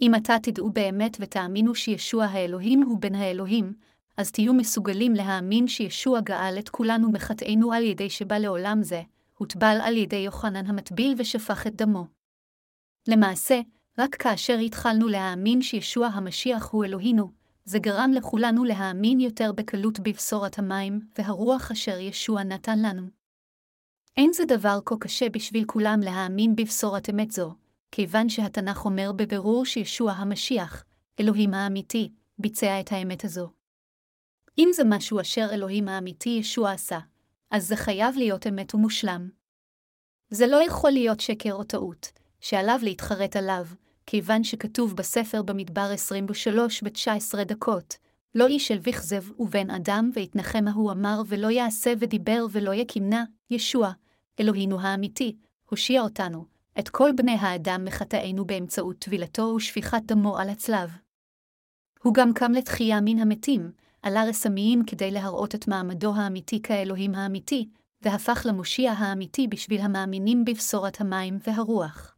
אם 0.00 0.12
עתה 0.16 0.36
תדעו 0.42 0.70
באמת 0.70 1.16
ותאמינו 1.20 1.74
שישוע 1.74 2.24
האלוהים 2.24 2.82
הוא 2.82 3.00
בן 3.00 3.14
האלוהים, 3.14 3.72
אז 4.16 4.30
תהיו 4.30 4.54
מסוגלים 4.54 5.14
להאמין 5.14 5.68
שישוע 5.68 6.20
גאל 6.20 6.58
את 6.58 6.68
כולנו 6.68 7.12
מחטאינו 7.12 7.72
על 7.72 7.82
ידי 7.82 8.10
שבא 8.10 8.38
לעולם 8.38 8.82
זה, 8.82 9.02
הוטבל 9.38 9.78
על 9.82 9.96
ידי 9.96 10.16
יוחנן 10.16 10.66
המטביל 10.66 11.14
ושפך 11.18 11.66
את 11.66 11.76
דמו. 11.76 12.06
למעשה, 13.08 13.60
רק 13.98 14.14
כאשר 14.14 14.58
התחלנו 14.58 15.08
להאמין 15.08 15.62
שישוע 15.62 16.06
המשיח 16.06 16.68
הוא 16.70 16.84
אלוהינו, 16.84 17.30
זה 17.64 17.78
גרם 17.78 18.10
לכולנו 18.14 18.64
להאמין 18.64 19.20
יותר 19.20 19.52
בקלות 19.52 20.00
בבשורת 20.00 20.58
המים 20.58 21.00
והרוח 21.18 21.70
אשר 21.70 21.98
ישוע 21.98 22.42
נתן 22.42 22.78
לנו. 22.78 23.06
אין 24.16 24.32
זה 24.32 24.44
דבר 24.44 24.78
כה 24.84 24.94
קשה 25.00 25.28
בשביל 25.28 25.64
כולם 25.64 26.00
להאמין 26.00 26.56
בבשורת 26.56 27.10
אמת 27.10 27.30
זו, 27.30 27.54
כיוון 27.92 28.28
שהתנ"ך 28.28 28.84
אומר 28.84 29.12
בבירור 29.12 29.64
שישוע 29.64 30.12
המשיח, 30.12 30.84
אלוהים 31.20 31.54
האמיתי, 31.54 32.12
ביצע 32.38 32.80
את 32.80 32.92
האמת 32.92 33.24
הזו. 33.24 33.50
אם 34.58 34.68
זה 34.72 34.82
משהו 34.86 35.20
אשר 35.20 35.46
אלוהים 35.52 35.88
האמיתי 35.88 36.28
ישוע 36.28 36.72
עשה, 36.72 36.98
אז 37.50 37.68
זה 37.68 37.76
חייב 37.76 38.16
להיות 38.16 38.46
אמת 38.46 38.74
ומושלם. 38.74 39.28
זה 40.30 40.46
לא 40.46 40.66
יכול 40.66 40.90
להיות 40.90 41.20
שקר 41.20 41.52
או 41.52 41.64
טעות, 41.64 42.12
שעליו 42.40 42.80
להתחרט 42.82 43.36
עליו, 43.36 43.66
כיוון 44.06 44.44
שכתוב 44.44 44.96
בספר 44.96 45.42
במדבר 45.42 45.90
23 45.92 46.82
ב-19 46.82 47.44
דקות, 47.44 47.96
לא 48.34 48.46
איש 48.46 48.70
אל 48.70 48.78
וכזב 48.82 49.40
ובן 49.40 49.70
אדם 49.70 50.10
ויתנחם 50.14 50.68
ההוא 50.68 50.92
אמר 50.92 51.22
ולא 51.26 51.50
יעשה 51.50 51.92
ודיבר 51.98 52.46
ולא 52.52 52.74
יקימנה, 52.74 53.24
ישוע, 53.50 53.92
אלוהינו 54.40 54.80
האמיתי, 54.80 55.36
הושיע 55.70 56.02
אותנו, 56.02 56.44
את 56.78 56.88
כל 56.88 57.10
בני 57.16 57.36
האדם 57.40 57.84
מחטאינו 57.84 58.44
באמצעות 58.44 58.98
טבילתו 58.98 59.42
ושפיכת 59.42 60.02
דמו 60.04 60.38
על 60.38 60.50
הצלב. 60.50 60.90
הוא 62.02 62.14
גם 62.14 62.32
קם 62.32 62.52
לתחייה 62.52 63.00
מן 63.00 63.18
המתים, 63.18 63.72
עלה 64.06 64.24
רסמיים 64.28 64.82
כדי 64.86 65.10
להראות 65.10 65.54
את 65.54 65.68
מעמדו 65.68 66.14
האמיתי 66.14 66.62
כאלוהים 66.62 67.14
האמיתי, 67.14 67.68
והפך 68.02 68.46
למושיע 68.48 68.92
האמיתי 68.92 69.48
בשביל 69.48 69.80
המאמינים 69.80 70.44
בבשורת 70.44 71.00
המים 71.00 71.38
והרוח. 71.46 72.16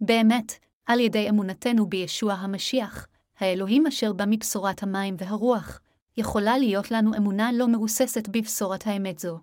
באמת, 0.00 0.52
על 0.86 1.00
ידי 1.00 1.28
אמונתנו 1.28 1.86
בישוע 1.86 2.32
המשיח, 2.32 3.06
האלוהים 3.36 3.86
אשר 3.86 4.12
בא 4.12 4.24
מבשורת 4.28 4.82
המים 4.82 5.14
והרוח, 5.18 5.80
יכולה 6.16 6.58
להיות 6.58 6.90
לנו 6.90 7.16
אמונה 7.16 7.50
לא 7.52 7.68
מבוססת 7.68 8.28
בבשורת 8.28 8.86
האמת 8.86 9.18
זו. 9.18 9.40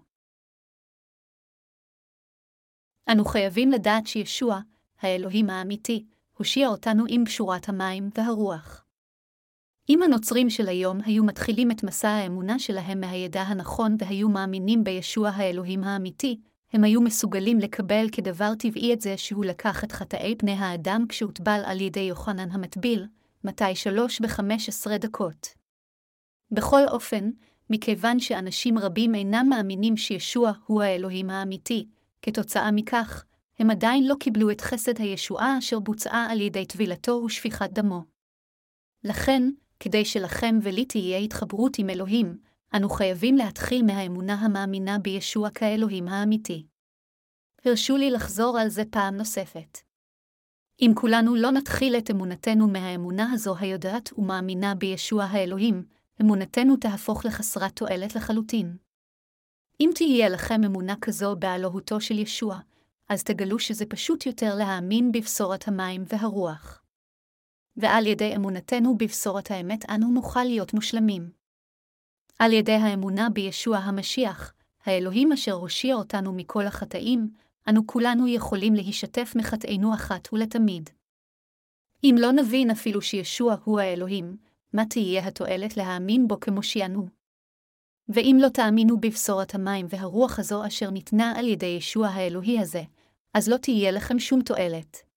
אנו 3.12 3.26
חייבים 3.26 3.72
לדעת 3.72 4.08
שישוע, 4.08 4.60
האלוהים 5.02 5.50
האמיתי, 5.50 6.06
הושיע 6.38 6.68
אותנו 6.68 7.04
עם 7.10 7.24
בשורת 7.24 7.70
המים 7.70 8.10
והרוח. 8.18 8.83
אם 9.90 10.04
הנוצרים 10.04 10.50
של 10.50 10.68
היום 10.68 11.00
היו 11.06 11.24
מתחילים 11.24 11.72
את 11.72 11.84
מסע 11.84 12.10
האמונה 12.10 12.60
שלהם 12.60 13.00
מהידע 13.00 13.42
הנכון 13.42 13.96
והיו 14.00 14.30
מאמינים 14.30 14.84
בישוע 14.84 15.30
האלוהים 15.30 15.84
האמיתי, 15.84 16.40
הם 16.74 16.84
היו 16.84 17.02
מסוגלים 17.02 17.60
לקבל 17.60 18.08
כדבר 18.12 18.56
טבעי 18.56 18.94
את 18.94 19.02
זה 19.02 19.18
שהוא 19.18 19.46
לקח 19.46 19.84
את 19.84 19.92
חטאי 19.92 20.36
פני 20.38 20.52
האדם 20.52 21.06
כשהוטבל 21.10 21.62
על 21.66 21.82
ידי 21.82 22.00
יוחנן 22.00 22.52
המטביל, 22.52 23.08
מתי 23.44 23.76
שלוש 23.76 24.20
בחמש 24.20 24.70
עשרה 24.70 24.98
דקות. 24.98 25.48
בכל 26.52 26.82
אופן, 26.88 27.30
מכיוון 27.70 28.20
שאנשים 28.20 28.78
רבים 28.78 29.16
אינם 29.16 29.46
מאמינים 29.50 29.98
שישוע 29.98 30.52
הוא 30.66 30.82
האלוהים 30.82 31.30
האמיתי, 31.30 31.88
כתוצאה 32.22 32.72
מכך, 32.72 33.26
הם 33.60 33.70
עדיין 33.70 34.08
לא 34.08 34.16
קיבלו 34.20 34.52
את 34.52 34.62
חסד 34.62 35.00
הישועה 35.00 35.58
אשר 35.58 35.80
בוצעה 35.80 36.32
על 36.32 36.42
ידי 36.42 36.66
טבילתו 36.66 37.12
ושפיכת 37.12 37.70
דמו. 37.74 38.04
לכן, 39.04 39.44
כדי 39.84 40.06
שלכם 40.06 40.60
ולי 40.62 40.86
תהיה 40.86 41.18
התחברות 41.18 41.80
עם 41.80 41.90
אלוהים, 41.90 42.38
אנו 42.76 42.90
חייבים 42.90 43.38
להתחיל 43.38 43.86
מהאמונה 43.86 44.34
המאמינה 44.34 45.00
בישוע 45.00 45.50
כאלוהים 45.50 46.08
האמיתי. 46.08 46.66
הרשו 47.66 47.98
לי 47.98 48.12
לחזור 48.12 48.60
על 48.60 48.70
זה 48.70 48.84
פעם 48.90 49.18
נוספת. 49.18 49.80
אם 50.82 50.92
כולנו 50.96 51.36
לא 51.36 51.52
נתחיל 51.52 51.96
את 51.96 52.12
אמונתנו 52.12 52.68
מהאמונה 52.68 53.32
הזו 53.32 53.56
היודעת 53.60 54.10
ומאמינה 54.18 54.76
בישוע 54.76 55.24
האלוהים, 55.24 55.86
אמונתנו 56.22 56.78
תהפוך 56.78 57.26
לחסרת 57.26 57.76
תועלת 57.76 58.16
לחלוטין. 58.16 58.78
אם 59.80 59.90
תהיה 59.96 60.30
לכם 60.30 60.64
אמונה 60.66 60.96
כזו 61.02 61.36
באלוהותו 61.36 62.02
של 62.02 62.20
ישוע, 62.20 62.60
אז 63.10 63.24
תגלו 63.24 63.60
שזה 63.60 63.86
פשוט 63.86 64.26
יותר 64.26 64.56
להאמין 64.56 65.12
בבשורת 65.12 65.68
המים 65.68 66.04
והרוח. 66.08 66.83
ועל 67.78 68.08
ידי 68.08 68.36
אמונתנו 68.36 68.98
בבשורת 68.98 69.52
האמת 69.52 69.90
אנו 69.90 70.12
נוכל 70.12 70.44
להיות 70.44 70.74
מושלמים. 70.74 71.32
על 72.40 72.54
ידי 72.54 72.72
האמונה 72.72 73.30
בישוע 73.30 73.78
המשיח, 73.78 74.54
האלוהים 74.86 75.32
אשר 75.32 75.52
הושיע 75.52 75.96
אותנו 75.96 76.34
מכל 76.34 76.66
החטאים, 76.68 77.30
אנו 77.70 77.88
כולנו 77.88 78.28
יכולים 78.28 78.74
להישתף 78.74 79.34
מחטאינו 79.36 79.94
אחת 79.94 80.34
ולתמיד. 80.34 80.90
אם 82.04 82.16
לא 82.20 82.32
נבין 82.32 82.72
אפילו 82.72 83.02
שישוע 83.02 83.56
הוא 83.64 83.80
האלוהים, 83.80 84.38
מה 84.74 84.86
תהיה 84.86 85.28
התועלת 85.28 85.78
להאמין 85.78 86.28
בו 86.28 86.40
כמושיענו? 86.40 87.08
ואם 88.10 88.38
לא 88.42 88.50
תאמינו 88.50 89.00
בבשורת 89.00 89.56
המים 89.56 89.86
והרוח 89.90 90.40
הזו 90.40 90.68
אשר 90.68 90.90
ניתנה 90.90 91.34
על 91.38 91.48
ידי 91.48 91.66
ישוע 91.66 92.08
האלוהי 92.08 92.60
הזה, 92.60 92.84
אז 93.34 93.50
לא 93.50 93.58
תהיה 93.58 93.92
לכם 93.92 94.20
שום 94.20 94.42
תועלת. 94.42 95.13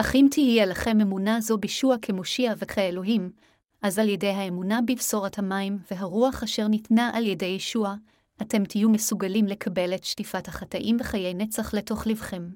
אך 0.00 0.14
אם 0.14 0.26
תהיה 0.30 0.66
לכם 0.66 1.00
אמונה 1.00 1.40
זו 1.40 1.58
בישוע 1.58 1.96
כמושיע 2.02 2.54
וכאלוהים, 2.58 3.30
אז 3.82 3.98
על 3.98 4.08
ידי 4.08 4.28
האמונה 4.28 4.80
בבשורת 4.86 5.38
המים 5.38 5.78
והרוח 5.90 6.42
אשר 6.42 6.68
ניתנה 6.68 7.10
על 7.14 7.26
ידי 7.26 7.46
ישוע, 7.46 7.94
אתם 8.42 8.64
תהיו 8.64 8.90
מסוגלים 8.90 9.46
לקבל 9.46 9.94
את 9.94 10.04
שטיפת 10.04 10.48
החטאים 10.48 10.96
וחיי 11.00 11.34
נצח 11.34 11.74
לתוך 11.74 12.06
לבכם. 12.06 12.50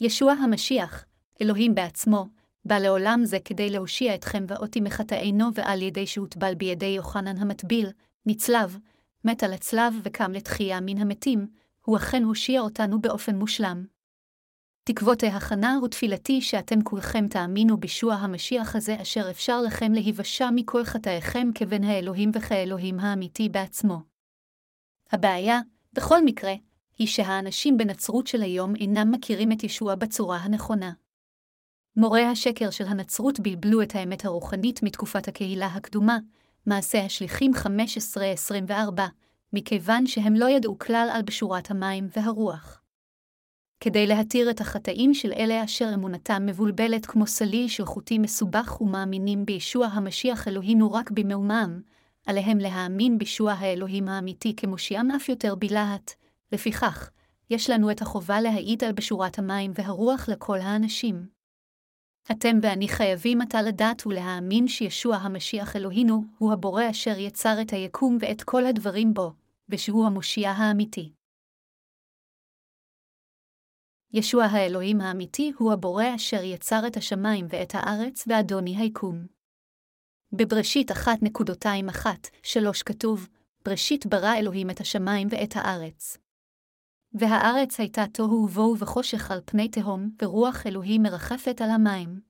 ישוע 0.00 0.32
המשיח, 0.32 1.04
אלוהים 1.42 1.74
בעצמו, 1.74 2.26
בא 2.64 2.78
לעולם 2.78 3.20
זה 3.24 3.38
כדי 3.44 3.70
להושיע 3.70 4.14
אתכם 4.14 4.44
ואותי 4.48 4.80
מחטאינו 4.80 5.54
ועל 5.54 5.82
ידי 5.82 6.06
שהוטבל 6.06 6.54
בידי 6.54 6.86
יוחנן 6.86 7.36
המטביל, 7.38 7.88
נצלב, 8.26 8.78
מת 9.24 9.42
על 9.42 9.52
הצלב 9.52 9.94
וקם 10.02 10.32
לתחייה 10.32 10.80
מן 10.80 10.98
המתים, 10.98 11.46
הוא 11.84 11.96
אכן 11.96 12.22
הושיע 12.22 12.60
אותנו 12.60 13.00
באופן 13.00 13.36
מושלם. 13.36 13.95
תקוות 14.88 15.22
ההכנה 15.22 15.78
ותפילתי 15.84 16.40
שאתם 16.40 16.82
כולכם 16.82 17.28
תאמינו 17.28 17.76
בישוע 17.76 18.14
המשיח 18.14 18.76
הזה 18.76 18.96
אשר 19.02 19.30
אפשר 19.30 19.62
לכם 19.62 19.92
להיוושע 19.92 20.48
מכל 20.54 20.84
חטאיכם 20.84 21.48
כבן 21.54 21.84
האלוהים 21.84 22.30
וכאלוהים 22.34 23.00
האמיתי 23.00 23.48
בעצמו. 23.48 23.98
הבעיה, 25.12 25.60
בכל 25.92 26.24
מקרה, 26.24 26.52
היא 26.98 27.06
שהאנשים 27.06 27.76
בנצרות 27.76 28.26
של 28.26 28.42
היום 28.42 28.76
אינם 28.76 29.10
מכירים 29.10 29.52
את 29.52 29.64
ישוע 29.64 29.94
בצורה 29.94 30.36
הנכונה. 30.36 30.92
מורי 31.96 32.24
השקר 32.24 32.70
של 32.70 32.84
הנצרות 32.84 33.40
בלבלו 33.40 33.82
את 33.82 33.94
האמת 33.94 34.24
הרוחנית 34.24 34.82
מתקופת 34.82 35.28
הקהילה 35.28 35.66
הקדומה, 35.66 36.18
מעשה 36.66 37.04
השליחים 37.04 37.52
15-24, 38.68 38.70
מכיוון 39.52 40.06
שהם 40.06 40.34
לא 40.34 40.48
ידעו 40.48 40.78
כלל 40.78 41.08
על 41.12 41.22
בשורת 41.22 41.70
המים 41.70 42.08
והרוח. 42.16 42.85
כדי 43.80 44.06
להתיר 44.06 44.50
את 44.50 44.60
החטאים 44.60 45.14
של 45.14 45.32
אלה 45.32 45.64
אשר 45.64 45.90
אמונתם 45.94 46.46
מבולבלת 46.46 47.06
כמו 47.06 47.26
סליל 47.26 47.68
של 47.68 47.84
חוטים 47.84 48.22
מסובך 48.22 48.80
ומאמינים 48.80 49.46
בישוע 49.46 49.86
המשיח 49.86 50.48
אלוהינו 50.48 50.92
רק 50.92 51.10
במאומם, 51.10 51.80
עליהם 52.26 52.58
להאמין 52.58 53.18
בישוע 53.18 53.52
האלוהים 53.52 54.08
האמיתי 54.08 54.56
כמושיעם 54.56 55.10
אף 55.10 55.28
יותר 55.28 55.54
בלהט. 55.54 56.12
לפיכך, 56.52 57.10
יש 57.50 57.70
לנו 57.70 57.90
את 57.90 58.02
החובה 58.02 58.40
להעיד 58.40 58.84
על 58.84 58.92
בשורת 58.92 59.38
המים 59.38 59.72
והרוח 59.74 60.28
לכל 60.28 60.58
האנשים. 60.60 61.26
אתם 62.30 62.58
ואני 62.62 62.88
חייבים 62.88 63.40
עתה 63.40 63.62
לדעת 63.62 64.06
ולהאמין 64.06 64.68
שישוע 64.68 65.16
המשיח 65.16 65.76
אלוהינו 65.76 66.24
הוא 66.38 66.52
הבורא 66.52 66.90
אשר 66.90 67.18
יצר 67.18 67.60
את 67.60 67.72
היקום 67.72 68.18
ואת 68.20 68.42
כל 68.42 68.66
הדברים 68.66 69.14
בו, 69.14 69.32
ושהוא 69.68 70.06
המושיע 70.06 70.50
האמיתי. 70.50 71.12
ישוע 74.12 74.44
האלוהים 74.44 75.00
האמיתי 75.00 75.52
הוא 75.58 75.72
הבורא 75.72 76.04
אשר 76.14 76.42
יצר 76.42 76.86
את 76.86 76.96
השמיים 76.96 77.46
ואת 77.48 77.74
הארץ 77.74 78.24
ואדוני 78.26 78.76
היקום. 78.76 79.26
בבראשית 80.32 80.90
1.21, 80.90 82.06
3 82.42 82.82
כתוב, 82.82 83.28
בראשית 83.64 84.06
ברא 84.06 84.34
אלוהים 84.34 84.70
את 84.70 84.80
השמיים 84.80 85.28
ואת 85.30 85.56
הארץ. 85.56 86.18
והארץ 87.12 87.80
הייתה 87.80 88.04
תוהו 88.12 88.44
ובוהו 88.44 88.78
וחושך 88.78 89.30
על 89.30 89.40
פני 89.44 89.68
תהום, 89.68 90.10
ורוח 90.22 90.66
אלוהים 90.66 91.02
מרחפת 91.02 91.60
על 91.60 91.70
המים. 91.70 92.20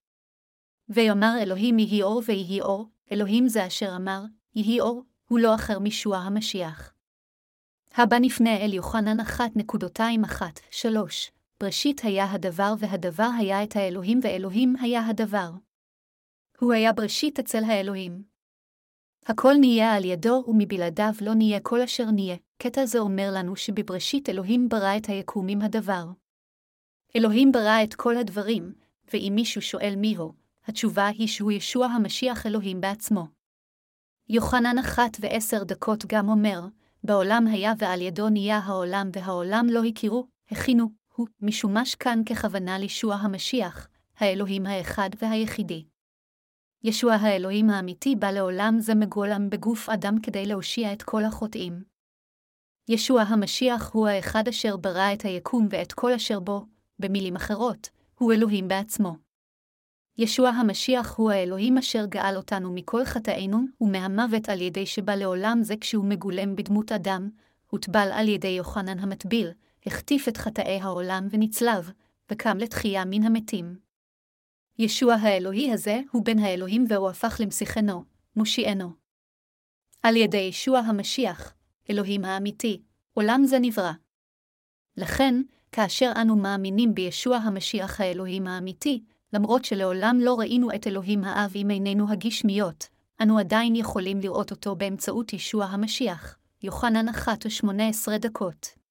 ויאמר 0.89 1.35
אלוהים 1.43 1.79
יהי 1.79 2.03
אור 2.03 2.23
ויהי 2.27 2.61
אור, 2.61 2.89
אלוהים 3.13 3.49
זה 3.49 3.67
אשר 3.67 3.97
אמר, 3.97 4.23
יהי 4.55 4.81
אור, 4.81 5.03
הוא 5.29 5.39
לא 5.39 5.55
אחר 5.55 5.79
משוע 5.79 6.19
המשיח. 6.19 6.93
הבא 7.95 8.17
נפנה 8.21 8.57
אל 8.57 8.73
יוחנן 8.73 9.21
1.21, 9.21 10.43
3, 10.71 11.33
בראשית 11.61 12.01
היה 12.05 12.33
הדבר 12.33 12.75
והדבר 12.79 13.29
היה 13.39 13.63
את 13.63 13.77
האלוהים 13.77 14.21
ואלוהים 14.23 14.75
היה 14.81 15.07
הדבר. 15.07 15.51
הוא 16.59 16.73
היה 16.73 16.93
בראשית 16.93 17.39
אצל 17.39 17.65
האלוהים. 17.65 18.23
הכל 19.27 19.55
נהיה 19.61 19.95
על 19.95 20.05
ידו 20.05 20.45
ומבלעדיו 20.49 21.13
לא 21.21 21.35
נהיה 21.35 21.61
כל 21.61 21.81
אשר 21.81 22.11
נהיה. 22.11 22.37
קטע 22.59 22.87
זה 22.87 22.99
אומר 22.99 23.29
לנו 23.35 23.57
שבבראשית 23.57 24.29
אלוהים 24.29 24.69
ברא 24.69 24.97
את 24.97 25.07
היקום 25.09 25.49
עם 25.49 25.63
הדבר. 25.63 26.05
אלוהים 27.17 27.53
ברא 27.53 27.83
את 27.85 27.95
כל 27.95 28.17
הדברים, 28.17 28.75
ואם 29.13 29.33
מישהו 29.35 29.63
שואל 29.63 29.95
מיהו, 29.97 30.33
התשובה 30.65 31.07
היא 31.07 31.29
שהוא 31.29 31.53
ישוע 31.53 31.87
המשיח 31.87 32.47
אלוהים 32.47 32.81
בעצמו. 32.81 33.27
יוחנן 34.29 34.79
אחת 34.79 35.17
ועשר 35.21 35.65
דקות 35.65 36.07
גם 36.07 36.29
אומר, 36.29 36.61
בעולם 37.05 37.47
היה 37.47 37.73
ועל 37.79 38.01
ידו 38.01 38.29
נהיה 38.29 38.59
העולם 38.59 39.11
והעולם 39.13 39.67
לא 39.71 39.85
הכירו, 39.85 40.27
הכינו, 40.51 40.91
הוא 41.17 41.27
משומש 41.41 41.95
כאן 41.95 42.23
ככוונה 42.27 42.79
לישוע 42.79 43.15
המשיח, 43.15 43.89
האלוהים 44.19 44.67
האחד 44.67 45.11
והיחידי. 45.23 45.85
ישוע 46.85 47.15
האלוהים 47.15 47.71
האמיתי 47.71 48.17
בא 48.17 48.31
לעולם 48.31 48.77
זה 48.79 48.95
מגולם 48.95 49.51
בגוף 49.51 49.89
אדם 49.89 50.21
כדי 50.21 50.47
להושיע 50.47 50.93
את 50.93 51.03
כל 51.03 51.25
החוטאים. 51.25 51.83
ישוע 52.89 53.23
המשיח 53.23 53.91
הוא 53.93 54.09
האחד 54.09 54.49
אשר 54.49 54.77
ברא 54.77 55.13
את 55.13 55.23
היקום 55.23 55.69
ואת 55.71 55.93
כל 55.93 56.13
אשר 56.13 56.41
בו, 56.41 56.67
במילים 56.99 57.37
אחרות, 57.37 57.89
הוא 58.19 58.33
אלוהים 58.33 58.69
בעצמו. 58.69 59.17
ישוע 60.19 60.49
המשיח 60.49 61.17
הוא 61.17 61.31
האלוהים 61.31 61.79
אשר 61.79 62.07
גאל 62.07 62.37
אותנו 62.37 62.73
מכל 62.73 63.05
חטאינו 63.05 63.59
ומהמוות 63.81 64.49
על 64.49 64.61
ידי 64.61 64.87
שבא 64.87 65.15
לעולם 65.15 65.59
זה 65.63 65.75
כשהוא 65.81 66.05
מגולם 66.05 66.57
בדמות 66.57 66.93
אדם, 66.93 67.31
הוטבל 67.67 68.09
על 68.13 68.29
ידי 68.29 68.49
יוחנן 68.49 68.99
המטביל, 68.99 69.51
החטיף 69.87 70.29
את 70.29 70.37
חטאי 70.37 70.81
העולם 70.81 71.29
ונצלב, 71.31 71.91
וקם 72.33 72.59
לתחייה 72.59 73.05
מן 73.05 73.23
המתים. 73.23 73.79
ישוע 74.79 75.15
האלוהי 75.15 75.73
הזה 75.73 76.01
הוא 76.13 76.25
בן 76.25 76.39
האלוהים 76.39 76.85
והוא 76.89 77.11
הפך 77.11 77.37
למשיחנו, 77.41 78.05
מושיענו. 78.37 78.91
על 80.03 80.17
ידי 80.17 80.37
ישוע 80.37 80.79
המשיח, 80.79 81.55
אלוהים 81.91 82.25
האמיתי, 82.25 82.83
עולם 83.15 83.43
זה 83.45 83.59
נברא. 83.59 83.93
לכן, 84.97 85.35
כאשר 85.73 86.13
אנו 86.21 86.37
מאמינים 86.37 86.95
בישוע 86.95 87.37
המשיח 87.37 88.01
האלוהים 88.01 88.47
האמיתי, 88.47 89.03
למרות 89.33 89.65
שלעולם 89.65 90.19
לא 90.21 90.39
ראינו 90.39 90.75
את 90.75 90.87
אלוהים 90.87 91.25
האב 91.25 91.53
עם 91.55 91.69
עינינו 91.69 92.13
הגשמיות, 92.13 92.89
אנו 93.23 93.39
עדיין 93.39 93.77
יכולים 93.77 94.21
לראות 94.21 94.51
אותו 94.51 94.77
באמצעות 94.77 95.33
ישוע 95.33 95.65
המשיח, 95.65 96.37
יוחנן 96.63 97.09
אחת 97.09 97.47
ושמונה 97.47 97.89
עשרה 97.89 98.19
דקות. 98.19 98.86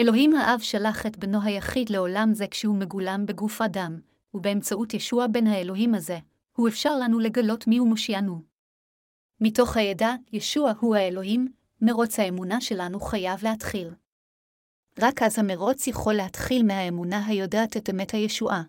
אלוהים 0.00 0.34
האב 0.34 0.60
שלח 0.60 1.06
את 1.06 1.16
בנו 1.16 1.42
היחיד 1.42 1.90
לעולם 1.90 2.34
זה 2.34 2.46
כשהוא 2.46 2.76
מגולם 2.76 3.26
בגוף 3.26 3.62
אדם, 3.62 4.00
ובאמצעות 4.34 4.94
ישוע 4.94 5.26
בן 5.26 5.46
האלוהים 5.46 5.94
הזה, 5.94 6.18
הוא 6.56 6.68
אפשר 6.68 6.96
לנו 6.96 7.18
לגלות 7.18 7.66
מיהו 7.66 7.86
מושיענו. 7.86 8.42
מתוך 9.40 9.76
הידע, 9.76 10.14
ישוע 10.32 10.72
הוא 10.80 10.96
האלוהים, 10.96 11.52
מרוץ 11.82 12.18
האמונה 12.18 12.60
שלנו 12.60 13.00
חייב 13.00 13.44
להתחיל. 13.44 13.90
רק 14.98 15.22
אז 15.22 15.38
המרוץ 15.38 15.86
יכול 15.86 16.14
להתחיל 16.14 16.66
מהאמונה 16.66 17.26
היודעת 17.26 17.76
את 17.76 17.90
אמת 17.90 18.10
הישועה. 18.10 18.62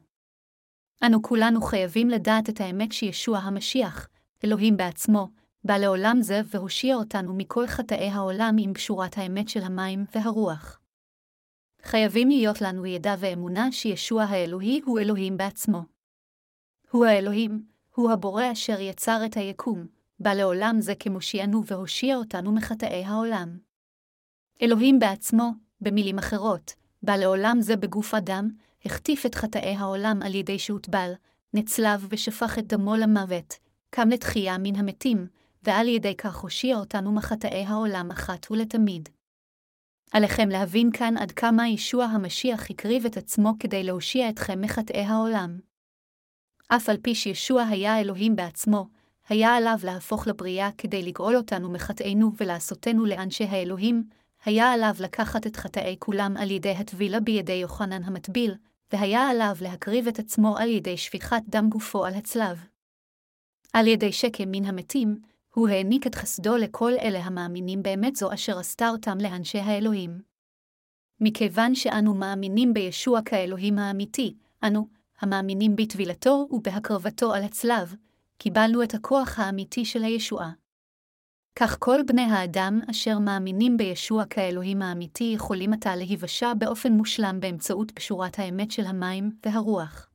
אנו 1.05 1.21
כולנו 1.21 1.61
חייבים 1.61 2.09
לדעת 2.09 2.49
את 2.49 2.61
האמת 2.61 2.91
שישוע 2.91 3.37
המשיח, 3.37 4.07
אלוהים 4.43 4.77
בעצמו, 4.77 5.27
בא 5.63 5.77
לעולם 5.77 6.17
זה 6.21 6.41
והושיע 6.45 6.95
אותנו 6.95 7.33
מכל 7.33 7.67
חטאי 7.67 8.09
העולם 8.09 8.55
עם 8.59 8.73
בשורת 8.73 9.17
האמת 9.17 9.49
של 9.49 9.63
המים 9.63 10.05
והרוח. 10.15 10.80
חייבים 11.83 12.29
להיות 12.29 12.61
לנו 12.61 12.85
ידע 12.85 13.15
ואמונה 13.19 13.71
שישוע 13.71 14.23
האלוהי 14.23 14.81
הוא 14.85 14.99
אלוהים 14.99 15.37
בעצמו. 15.37 15.81
הוא 16.91 17.05
האלוהים, 17.05 17.65
הוא 17.95 18.11
הבורא 18.11 18.51
אשר 18.51 18.79
יצר 18.79 19.21
את 19.25 19.37
היקום, 19.37 19.85
בא 20.19 20.33
לעולם 20.33 20.75
זה 20.79 20.95
כמושיענו 20.95 21.65
והושיע 21.65 22.15
אותנו 22.15 22.51
מחטאי 22.51 23.03
העולם. 23.03 23.57
אלוהים 24.61 24.99
בעצמו, 24.99 25.51
במילים 25.81 26.17
אחרות, 26.17 26.73
בא 27.03 27.15
לעולם 27.15 27.57
זה 27.61 27.75
בגוף 27.75 28.13
אדם, 28.13 28.49
החטיף 28.85 29.25
את 29.25 29.35
חטאי 29.35 29.75
העולם 29.75 30.19
על 30.21 30.35
ידי 30.35 30.59
שהוטבל, 30.59 31.11
נצלב 31.53 32.07
ושפך 32.09 32.59
את 32.59 32.67
דמו 32.67 32.95
למוות, 32.95 33.53
קם 33.89 34.09
לתחייה 34.09 34.57
מן 34.57 34.75
המתים, 34.75 35.27
ועל 35.63 35.87
ידי 35.87 36.15
כך 36.17 36.35
הושיע 36.35 36.77
אותנו 36.77 37.11
מחטאי 37.11 37.65
העולם 37.65 38.11
אחת 38.11 38.51
ולתמיד. 38.51 39.09
עליכם 40.11 40.49
להבין 40.49 40.91
כאן 40.91 41.17
עד 41.17 41.31
כמה 41.31 41.67
ישוע 41.67 42.05
המשיח 42.05 42.69
הקריב 42.69 43.05
את 43.05 43.17
עצמו 43.17 43.53
כדי 43.59 43.83
להושיע 43.83 44.29
אתכם 44.29 44.61
מחטאי 44.61 45.01
העולם. 45.01 45.59
אף 46.67 46.89
על 46.89 46.97
פי 46.97 47.15
שישוע 47.15 47.63
היה 47.63 47.99
אלוהים 47.99 48.35
בעצמו, 48.35 48.87
היה 49.29 49.55
עליו 49.55 49.77
להפוך 49.83 50.27
לבריאה 50.27 50.69
כדי 50.77 51.03
לגאול 51.03 51.35
אותנו 51.35 51.71
מחטאינו 51.71 52.31
ולעשותנו 52.37 53.05
לאנשי 53.05 53.43
האלוהים, 53.43 54.03
היה 54.45 54.71
עליו 54.71 54.93
לקחת 54.99 55.47
את 55.47 55.55
חטאי 55.55 55.95
כולם 55.99 56.37
על 56.37 56.51
ידי 56.51 56.71
הטבילה 56.71 57.19
בידי 57.19 57.53
יוחנן 57.53 58.03
המטביל, 58.03 58.55
והיה 58.93 59.29
עליו 59.29 59.55
להקריב 59.61 60.07
את 60.07 60.19
עצמו 60.19 60.57
על 60.57 60.69
ידי 60.69 60.97
שפיכת 60.97 61.41
דם 61.49 61.69
גופו 61.69 62.05
על 62.05 62.13
הצלב. 62.13 62.65
על 63.73 63.87
ידי 63.87 64.11
שקם 64.11 64.51
מן 64.51 64.65
המתים, 64.65 65.21
הוא 65.55 65.69
העניק 65.69 66.07
את 66.07 66.15
חסדו 66.15 66.57
לכל 66.57 66.91
אלה 67.01 67.19
המאמינים 67.19 67.83
באמת 67.83 68.15
זו 68.15 68.33
אשר 68.33 68.59
עשתה 68.59 68.89
אותם 68.89 69.17
לאנשי 69.21 69.59
האלוהים. 69.59 70.21
מכיוון 71.19 71.75
שאנו 71.75 72.13
מאמינים 72.13 72.73
בישוע 72.73 73.21
כאלוהים 73.25 73.79
האמיתי, 73.79 74.35
אנו, 74.63 74.87
המאמינים 75.19 75.75
בטבילתו 75.75 76.47
ובהקרבתו 76.51 77.33
על 77.33 77.43
הצלב, 77.43 77.95
קיבלנו 78.37 78.83
את 78.83 78.93
הכוח 78.93 79.39
האמיתי 79.39 79.85
של 79.85 80.03
הישועה. 80.03 80.51
כך 81.55 81.77
כל 81.79 81.99
בני 82.07 82.21
האדם 82.21 82.79
אשר 82.89 83.19
מאמינים 83.19 83.77
בישוע 83.77 84.25
כאלוהים 84.25 84.81
האמיתי 84.81 85.31
יכולים 85.35 85.73
עתה 85.73 85.95
להיוושע 85.95 86.53
באופן 86.53 86.91
מושלם 86.91 87.39
באמצעות 87.39 87.91
פשורת 87.91 88.39
האמת 88.39 88.71
של 88.71 88.85
המים 88.85 89.31
והרוח. 89.45 90.09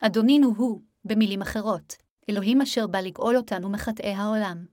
אדונינו 0.00 0.54
הוא, 0.56 0.82
במילים 1.04 1.42
אחרות, 1.42 1.96
אלוהים 2.30 2.60
אשר 2.60 2.86
בא 2.86 3.00
לגאול 3.00 3.36
אותנו 3.36 3.70
מחטאי 3.70 4.12
העולם. 4.12 4.66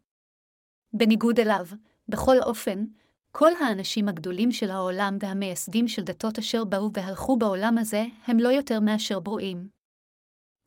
בניגוד 0.93 1.39
אליו, 1.39 1.65
בכל 2.07 2.35
אופן, 2.43 2.85
כל 3.31 3.51
האנשים 3.61 4.09
הגדולים 4.09 4.51
של 4.51 4.71
העולם 4.71 5.17
והמייסדים 5.19 5.87
של 5.87 6.03
דתות 6.03 6.39
אשר 6.39 6.63
באו 6.63 6.93
והלכו 6.93 7.37
בעולם 7.37 7.77
הזה, 7.77 8.03
הם 8.25 8.37
לא 8.39 8.49
יותר 8.49 8.79
מאשר 8.79 9.19
ברואים. 9.19 9.69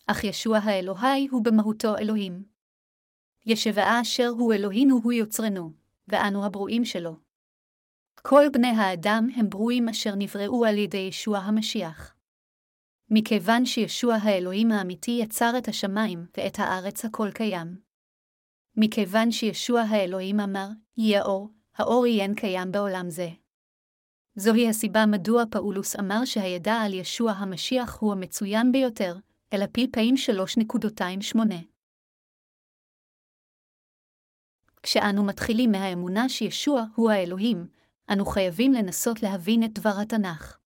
אך 0.07 0.25
ישוע 0.25 0.59
האלוהי 0.59 1.29
הוא 1.31 1.45
במהותו 1.45 1.97
אלוהים. 1.97 2.45
ישבעה 3.47 4.01
אשר 4.01 4.29
הוא 4.29 4.55
אלוהינו 4.55 5.01
הוא 5.03 5.13
יוצרנו, 5.13 5.73
ואנו 6.09 6.45
הברואים 6.45 6.85
שלו. 6.85 7.17
כל 8.23 8.45
בני 8.53 8.69
האדם 8.69 9.29
הם 9.37 9.49
ברואים 9.49 9.89
אשר 9.89 10.15
נבראו 10.17 10.65
על 10.65 10.79
ידי 10.79 11.07
ישוע 11.09 11.39
המשיח. 11.39 12.18
מכיוון 13.11 13.67
שישוע 13.67 14.15
האלוהים 14.15 14.73
האמיתי 14.73 15.19
יצר 15.23 15.53
את 15.59 15.69
השמיים 15.69 16.27
ואת 16.37 16.59
הארץ 16.59 17.05
הכל 17.05 17.31
קיים. 17.35 17.81
מכיוון 18.77 19.31
שישוע 19.31 19.81
האלוהים 19.81 20.41
אמר, 20.41 20.69
יהיה 20.97 21.23
אור, 21.23 21.51
האור 21.75 22.07
יהיה 22.07 22.35
קיים 22.35 22.73
בעולם 22.73 23.11
זה. 23.11 23.29
זוהי 24.35 24.69
הסיבה 24.69 25.07
מדוע 25.07 25.45
פאולוס 25.51 25.97
אמר 25.97 26.25
שהידע 26.25 26.75
על 26.75 26.95
ישוע 26.95 27.33
המשיח 27.33 27.99
הוא 28.01 28.13
המצוין 28.13 28.73
ביותר, 28.73 29.17
אל 29.53 29.67
פעמים 29.93 30.15
3.28. 30.17 31.39
כשאנו 34.83 35.25
מתחילים 35.25 35.73
מהאמונה 35.73 36.29
שישוע 36.29 36.85
הוא 36.95 37.11
האלוהים, 37.11 37.69
אנו 38.13 38.27
חייבים 38.27 38.73
לנסות 38.73 39.23
להבין 39.23 39.65
את 39.65 39.73
דבר 39.73 39.95
התנ"ך. 40.03 40.58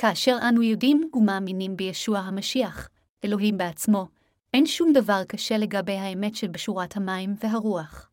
כאשר 0.00 0.36
אנו 0.48 0.62
יודעים 0.62 1.10
ומאמינים 1.14 1.76
בישוע 1.76 2.18
המשיח, 2.18 2.88
אלוהים 3.24 3.58
בעצמו, 3.58 4.06
אין 4.54 4.66
שום 4.66 4.92
דבר 4.92 5.24
קשה 5.28 5.58
לגבי 5.58 5.92
האמת 5.92 6.36
של 6.36 6.48
בשורת 6.48 6.96
המים 6.96 7.34
והרוח. 7.40 8.10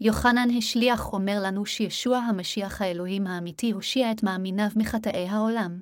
יוחנן 0.00 0.48
השליח 0.58 1.12
אומר 1.12 1.38
לנו 1.42 1.66
שישוע 1.66 2.16
המשיח 2.18 2.82
האלוהים 2.82 3.26
האמיתי 3.26 3.70
הושיע 3.70 4.12
את 4.12 4.22
מאמיניו 4.22 4.68
מחטאי 4.76 5.28
העולם. 5.28 5.80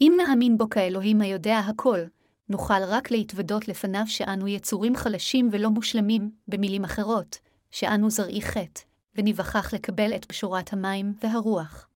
אם 0.00 0.12
נאמין 0.16 0.58
בו 0.58 0.68
כאלוהים 0.68 1.20
היודע 1.20 1.58
הכל, 1.58 2.00
נוכל 2.48 2.82
רק 2.86 3.10
להתוודות 3.10 3.68
לפניו 3.68 4.06
שאנו 4.06 4.48
יצורים 4.48 4.96
חלשים 4.96 5.48
ולא 5.52 5.70
מושלמים, 5.70 6.30
במילים 6.48 6.84
אחרות, 6.84 7.38
שאנו 7.70 8.10
זרעי 8.10 8.42
חטא, 8.42 8.80
וניווכח 9.14 9.74
לקבל 9.74 10.14
את 10.14 10.26
בשורת 10.28 10.72
המים 10.72 11.12
והרוח. 11.22 11.87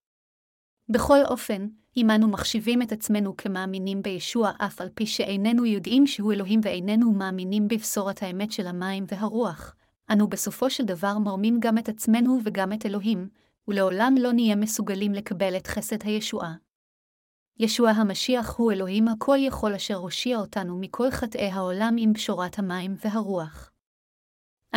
בכל 0.89 1.19
אופן, 1.25 1.67
אם 1.97 2.11
אנו 2.11 2.27
מחשיבים 2.27 2.81
את 2.81 2.91
עצמנו 2.91 3.37
כמאמינים 3.37 4.01
בישוע 4.01 4.51
אף 4.57 4.81
על 4.81 4.89
פי 4.95 5.05
שאיננו 5.05 5.65
יודעים 5.65 6.07
שהוא 6.07 6.33
אלוהים 6.33 6.59
ואיננו 6.63 7.11
מאמינים 7.11 7.67
בבשורת 7.67 8.23
האמת 8.23 8.51
של 8.51 8.67
המים 8.67 9.05
והרוח, 9.07 9.75
אנו 10.11 10.27
בסופו 10.27 10.69
של 10.69 10.85
דבר 10.85 11.17
מרמים 11.17 11.59
גם 11.59 11.77
את 11.77 11.89
עצמנו 11.89 12.39
וגם 12.43 12.73
את 12.73 12.85
אלוהים, 12.85 13.29
ולעולם 13.67 14.15
לא 14.19 14.33
נהיה 14.33 14.55
מסוגלים 14.55 15.13
לקבל 15.13 15.57
את 15.57 15.67
חסד 15.67 16.03
הישועה. 16.03 16.53
ישוע 17.59 17.89
המשיח 17.89 18.55
הוא 18.57 18.71
אלוהים 18.71 19.07
הכל 19.07 19.37
יכול 19.39 19.75
אשר 19.75 19.95
הושיע 19.95 20.37
אותנו 20.37 20.79
מכל 20.79 21.11
חטאי 21.11 21.49
העולם 21.49 21.95
עם 21.97 22.13
בשורת 22.13 22.59
המים 22.59 22.95
והרוח. 23.05 23.71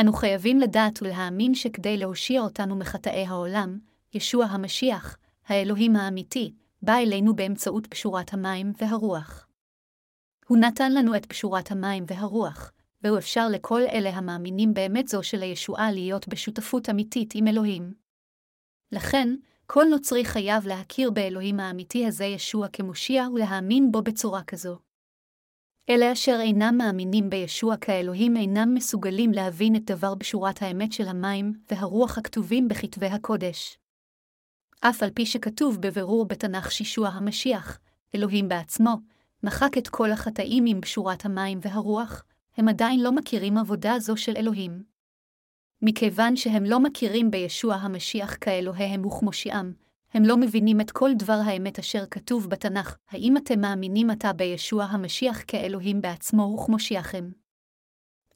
אנו 0.00 0.12
חייבים 0.12 0.60
לדעת 0.60 1.02
ולהאמין 1.02 1.54
שכדי 1.54 1.96
להושיע 1.96 2.40
אותנו 2.40 2.76
מחטאי 2.76 3.26
העולם, 3.26 3.78
ישוע 4.14 4.44
המשיח, 4.44 5.16
האלוהים 5.46 5.96
האמיתי, 5.96 6.54
בא 6.82 6.96
אלינו 6.96 7.36
באמצעות 7.36 7.86
פשורת 7.86 8.34
המים 8.34 8.72
והרוח. 8.78 9.48
הוא 10.46 10.58
נתן 10.58 10.92
לנו 10.92 11.16
את 11.16 11.26
פשורת 11.26 11.70
המים 11.70 12.04
והרוח, 12.06 12.72
והוא 13.02 13.18
אפשר 13.18 13.48
לכל 13.48 13.82
אלה 13.92 14.10
המאמינים 14.10 14.74
באמת 14.74 15.08
זו 15.08 15.22
של 15.22 15.42
הישועה 15.42 15.92
להיות 15.92 16.28
בשותפות 16.28 16.90
אמיתית 16.90 17.34
עם 17.34 17.48
אלוהים. 17.48 17.94
לכן, 18.92 19.28
כל 19.66 19.84
נוצרי 19.90 20.24
חייב 20.24 20.66
להכיר 20.66 21.10
באלוהים 21.10 21.60
האמיתי 21.60 22.06
הזה 22.06 22.24
ישוע 22.24 22.68
כמושיע 22.68 23.26
ולהאמין 23.34 23.92
בו 23.92 24.02
בצורה 24.02 24.42
כזו. 24.44 24.78
אלה 25.90 26.12
אשר 26.12 26.38
אינם 26.40 26.74
מאמינים 26.78 27.30
בישוע 27.30 27.76
כאלוהים 27.76 28.36
אינם 28.36 28.74
מסוגלים 28.74 29.32
להבין 29.32 29.76
את 29.76 29.84
דבר 29.84 30.14
בשורת 30.14 30.62
האמת 30.62 30.92
של 30.92 31.08
המים 31.08 31.52
והרוח 31.70 32.18
הכתובים 32.18 32.68
בכתבי 32.68 33.06
הקודש. 33.06 33.78
אף 34.80 35.02
על 35.02 35.10
פי 35.10 35.26
שכתוב 35.26 35.80
בבירור 35.80 36.24
בתנ"ך 36.24 36.72
שישוע 36.72 37.08
המשיח, 37.08 37.78
אלוהים 38.14 38.48
בעצמו, 38.48 38.96
מחק 39.42 39.78
את 39.78 39.88
כל 39.88 40.12
החטאים 40.12 40.64
עם 40.66 40.80
בשורת 40.80 41.24
המים 41.24 41.58
והרוח, 41.62 42.24
הם 42.56 42.68
עדיין 42.68 43.00
לא 43.02 43.12
מכירים 43.12 43.58
עבודה 43.58 43.98
זו 43.98 44.16
של 44.16 44.36
אלוהים. 44.36 44.82
מכיוון 45.82 46.36
שהם 46.36 46.64
לא 46.64 46.80
מכירים 46.80 47.30
בישוע 47.30 47.74
המשיח 47.74 48.36
כאלוהיהם 48.40 49.06
וכמושיעם, 49.06 49.72
הם 50.14 50.22
לא 50.22 50.36
מבינים 50.36 50.80
את 50.80 50.90
כל 50.90 51.10
דבר 51.18 51.40
האמת 51.44 51.78
אשר 51.78 52.04
כתוב 52.10 52.50
בתנ"ך, 52.50 52.96
האם 53.10 53.36
אתם 53.36 53.60
מאמינים 53.60 54.10
עתה 54.10 54.32
בישוע 54.32 54.84
המשיח 54.84 55.42
כאלוהים 55.46 56.00
בעצמו 56.00 56.56
וכמושיעכם? 56.58 57.30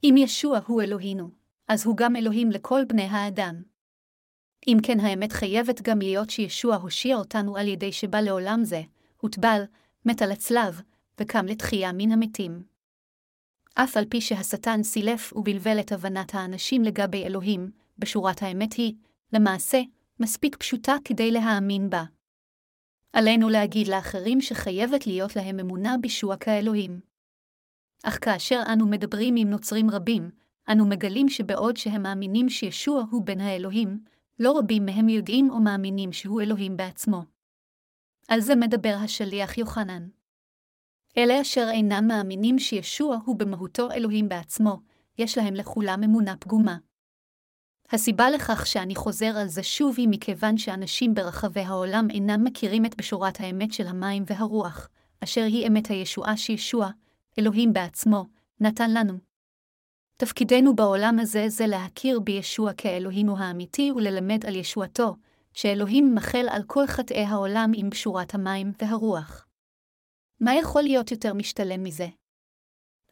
אם 0.04 0.14
ישוע 0.18 0.58
הוא 0.66 0.82
אלוהינו, 0.82 1.30
אז 1.68 1.86
הוא 1.86 1.96
גם 1.96 2.16
אלוהים 2.16 2.50
לכל 2.50 2.84
בני 2.88 3.02
האדם. 3.02 3.62
אם 4.68 4.78
כן 4.82 5.00
האמת 5.00 5.32
חייבת 5.32 5.82
גם 5.82 5.98
להיות 5.98 6.30
שישוע 6.30 6.76
הושיע 6.76 7.16
אותנו 7.16 7.56
על 7.56 7.68
ידי 7.68 7.92
שבא 7.92 8.20
לעולם 8.20 8.64
זה, 8.64 8.82
הוטבל, 9.16 9.62
מת 10.04 10.22
על 10.22 10.32
הצלב, 10.32 10.80
וקם 11.20 11.46
לתחייה 11.46 11.92
מן 11.92 12.12
המתים. 12.12 12.62
אף 13.74 13.96
על 13.96 14.04
פי 14.04 14.20
שהשטן 14.20 14.82
סילף 14.82 15.32
ובלבל 15.36 15.80
את 15.80 15.92
הבנת 15.92 16.34
האנשים 16.34 16.82
לגבי 16.82 17.24
אלוהים, 17.24 17.70
בשורת 17.98 18.42
האמת 18.42 18.72
היא, 18.72 18.94
למעשה, 19.32 19.80
מספיק 20.20 20.56
פשוטה 20.56 20.96
כדי 21.04 21.30
להאמין 21.30 21.90
בה. 21.90 22.04
עלינו 23.12 23.48
להגיד 23.48 23.88
לאחרים 23.88 24.40
שחייבת 24.40 25.06
להיות 25.06 25.36
להם 25.36 25.60
אמונה 25.60 25.96
בישוע 26.00 26.36
כאלוהים. 26.36 27.00
אך 28.02 28.18
כאשר 28.24 28.62
אנו 28.72 28.86
מדברים 28.86 29.34
עם 29.36 29.50
נוצרים 29.50 29.90
רבים, 29.90 30.30
אנו 30.68 30.86
מגלים 30.86 31.28
שבעוד 31.28 31.76
שהם 31.76 32.02
מאמינים 32.02 32.48
שישוע 32.48 33.04
הוא 33.10 33.24
בן 33.24 33.40
האלוהים, 33.40 33.98
לא 34.40 34.58
רבים 34.58 34.86
מהם 34.86 35.08
יודעים 35.08 35.50
או 35.50 35.60
מאמינים 35.60 36.12
שהוא 36.12 36.42
אלוהים 36.42 36.76
בעצמו. 36.76 37.22
על 38.28 38.40
זה 38.40 38.54
מדבר 38.56 38.96
השליח 39.04 39.58
יוחנן. 39.58 40.08
אלה 41.18 41.40
אשר 41.40 41.68
אינם 41.70 42.04
מאמינים 42.08 42.58
שישוע 42.58 43.18
הוא 43.24 43.36
במהותו 43.36 43.90
אלוהים 43.90 44.28
בעצמו, 44.28 44.80
יש 45.18 45.38
להם 45.38 45.54
לכולם 45.54 46.02
אמונה 46.04 46.36
פגומה. 46.36 46.78
הסיבה 47.90 48.30
לכך 48.30 48.66
שאני 48.66 48.94
חוזר 48.94 49.36
על 49.36 49.48
זה 49.48 49.62
שוב 49.62 49.94
היא 49.98 50.08
מכיוון 50.10 50.58
שאנשים 50.58 51.14
ברחבי 51.14 51.60
העולם 51.60 52.06
אינם 52.10 52.44
מכירים 52.44 52.84
את 52.84 52.96
בשורת 52.96 53.40
האמת 53.40 53.72
של 53.72 53.86
המים 53.86 54.22
והרוח, 54.26 54.88
אשר 55.24 55.42
היא 55.44 55.68
אמת 55.68 55.86
הישועה 55.86 56.36
שישוע, 56.36 56.90
אלוהים 57.38 57.72
בעצמו, 57.72 58.26
נתן 58.60 58.90
לנו. 58.94 59.29
תפקידנו 60.20 60.76
בעולם 60.76 61.18
הזה 61.18 61.48
זה 61.48 61.66
להכיר 61.66 62.20
בישוע 62.20 62.72
כאלוהינו 62.72 63.38
האמיתי 63.38 63.92
וללמד 63.92 64.46
על 64.46 64.56
ישועתו, 64.56 65.16
שאלוהים 65.52 66.14
מחל 66.14 66.46
על 66.50 66.62
כל 66.66 66.86
חטאי 66.86 67.24
העולם 67.24 67.72
עם 67.74 67.90
בשורת 67.90 68.34
המים 68.34 68.72
והרוח. 68.82 69.46
מה 70.40 70.54
יכול 70.54 70.82
להיות 70.82 71.10
יותר 71.10 71.34
משתלם 71.34 71.82
מזה? 71.82 72.06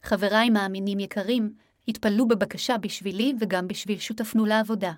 חבריי 0.01 0.49
מאמינים 0.49 0.99
יקרים, 0.99 1.53
התפללו 1.87 2.27
בבקשה 2.27 2.77
בשבילי 2.77 3.33
וגם 3.39 3.67
בשביל 3.67 3.99
שותפנו 3.99 4.45
לעבודה. 4.45 4.93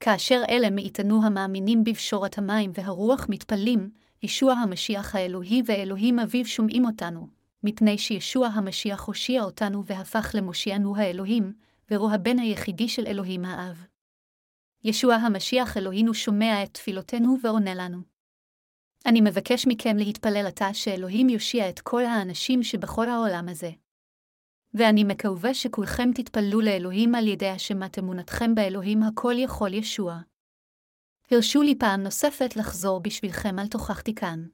כאשר 0.00 0.42
אלה 0.48 0.70
מאיתנו 0.70 1.26
המאמינים 1.26 1.84
בבשורת 1.84 2.38
המים 2.38 2.70
והרוח 2.74 3.26
מתפללים, 3.28 3.90
ישוע 4.22 4.52
המשיח 4.52 5.14
האלוהי 5.14 5.62
ואלוהים 5.66 6.18
אביו 6.18 6.44
שומעים 6.44 6.84
אותנו, 6.84 7.28
מפני 7.64 7.98
שישוע 7.98 8.46
המשיח 8.46 9.02
הושיע 9.02 9.42
אותנו 9.42 9.84
והפך 9.84 10.30
למושיענו 10.34 10.96
האלוהים, 10.96 11.52
והוא 11.90 12.10
הבן 12.10 12.38
היחידי 12.38 12.88
של 12.88 13.06
אלוהים 13.06 13.44
האב. 13.44 13.86
ישוע 14.84 15.14
המשיח 15.14 15.76
אלוהינו 15.76 16.14
שומע 16.14 16.62
את 16.62 16.74
תפילותינו 16.74 17.36
ועונה 17.42 17.74
לנו. 17.74 17.98
אני 19.06 19.20
מבקש 19.20 19.66
מכם 19.66 19.96
להתפלל 19.96 20.46
עתה 20.46 20.74
שאלוהים 20.74 21.28
יושיע 21.28 21.68
את 21.68 21.80
כל 21.80 22.04
האנשים 22.04 22.62
שבכל 22.62 23.08
העולם 23.08 23.48
הזה. 23.48 23.70
ואני 24.74 25.04
מקווה 25.04 25.54
שכולכם 25.54 26.10
תתפללו 26.14 26.60
לאלוהים 26.60 27.14
על 27.14 27.28
ידי 27.28 27.48
השמת 27.48 27.98
אמונתכם 27.98 28.54
באלוהים 28.54 29.02
הכל 29.02 29.34
יכול 29.36 29.74
ישוע. 29.74 30.20
הרשו 31.30 31.62
לי 31.62 31.74
פעם 31.78 32.02
נוספת 32.02 32.56
לחזור 32.56 33.00
בשבילכם 33.00 33.58
על 33.58 33.66
תוכחתי 33.66 34.14
כאן. 34.14 34.44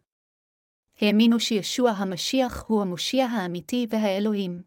האמינו 1.00 1.40
שישוע 1.40 1.90
המשיח 1.90 2.64
הוא 2.66 2.82
המושיע 2.82 3.26
האמיתי 3.26 3.86
והאלוהים. 3.90 4.62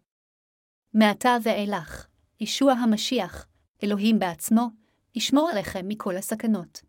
מעתה 0.93 1.37
ואילך, 1.43 2.07
ישוע 2.39 2.73
המשיח, 2.73 3.47
אלוהים 3.83 4.19
בעצמו, 4.19 4.67
ישמור 5.15 5.49
עליכם 5.49 5.87
מכל 5.87 6.17
הסכנות. 6.17 6.81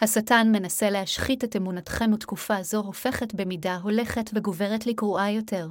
השטן 0.00 0.48
מנסה 0.52 0.90
להשחית 0.90 1.44
את 1.44 1.56
אמונתכם 1.56 2.12
ותקופה 2.12 2.62
זו 2.62 2.78
הופכת 2.78 3.34
במידה 3.34 3.76
הולכת 3.76 4.30
וגוברת 4.34 4.86
לגרועה 4.86 5.32
יותר. 5.32 5.68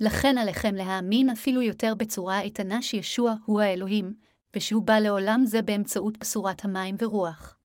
לכן 0.00 0.38
עליכם 0.38 0.74
להאמין 0.74 1.30
אפילו 1.30 1.62
יותר 1.62 1.94
בצורה 1.94 2.40
איתנה 2.40 2.82
שישוע 2.82 3.34
הוא 3.44 3.60
האלוהים, 3.60 4.14
ושהוא 4.56 4.82
בא 4.82 4.98
לעולם 4.98 5.42
זה 5.44 5.62
באמצעות 5.62 6.18
בשורת 6.18 6.64
המים 6.64 6.96
ורוח. 6.98 7.61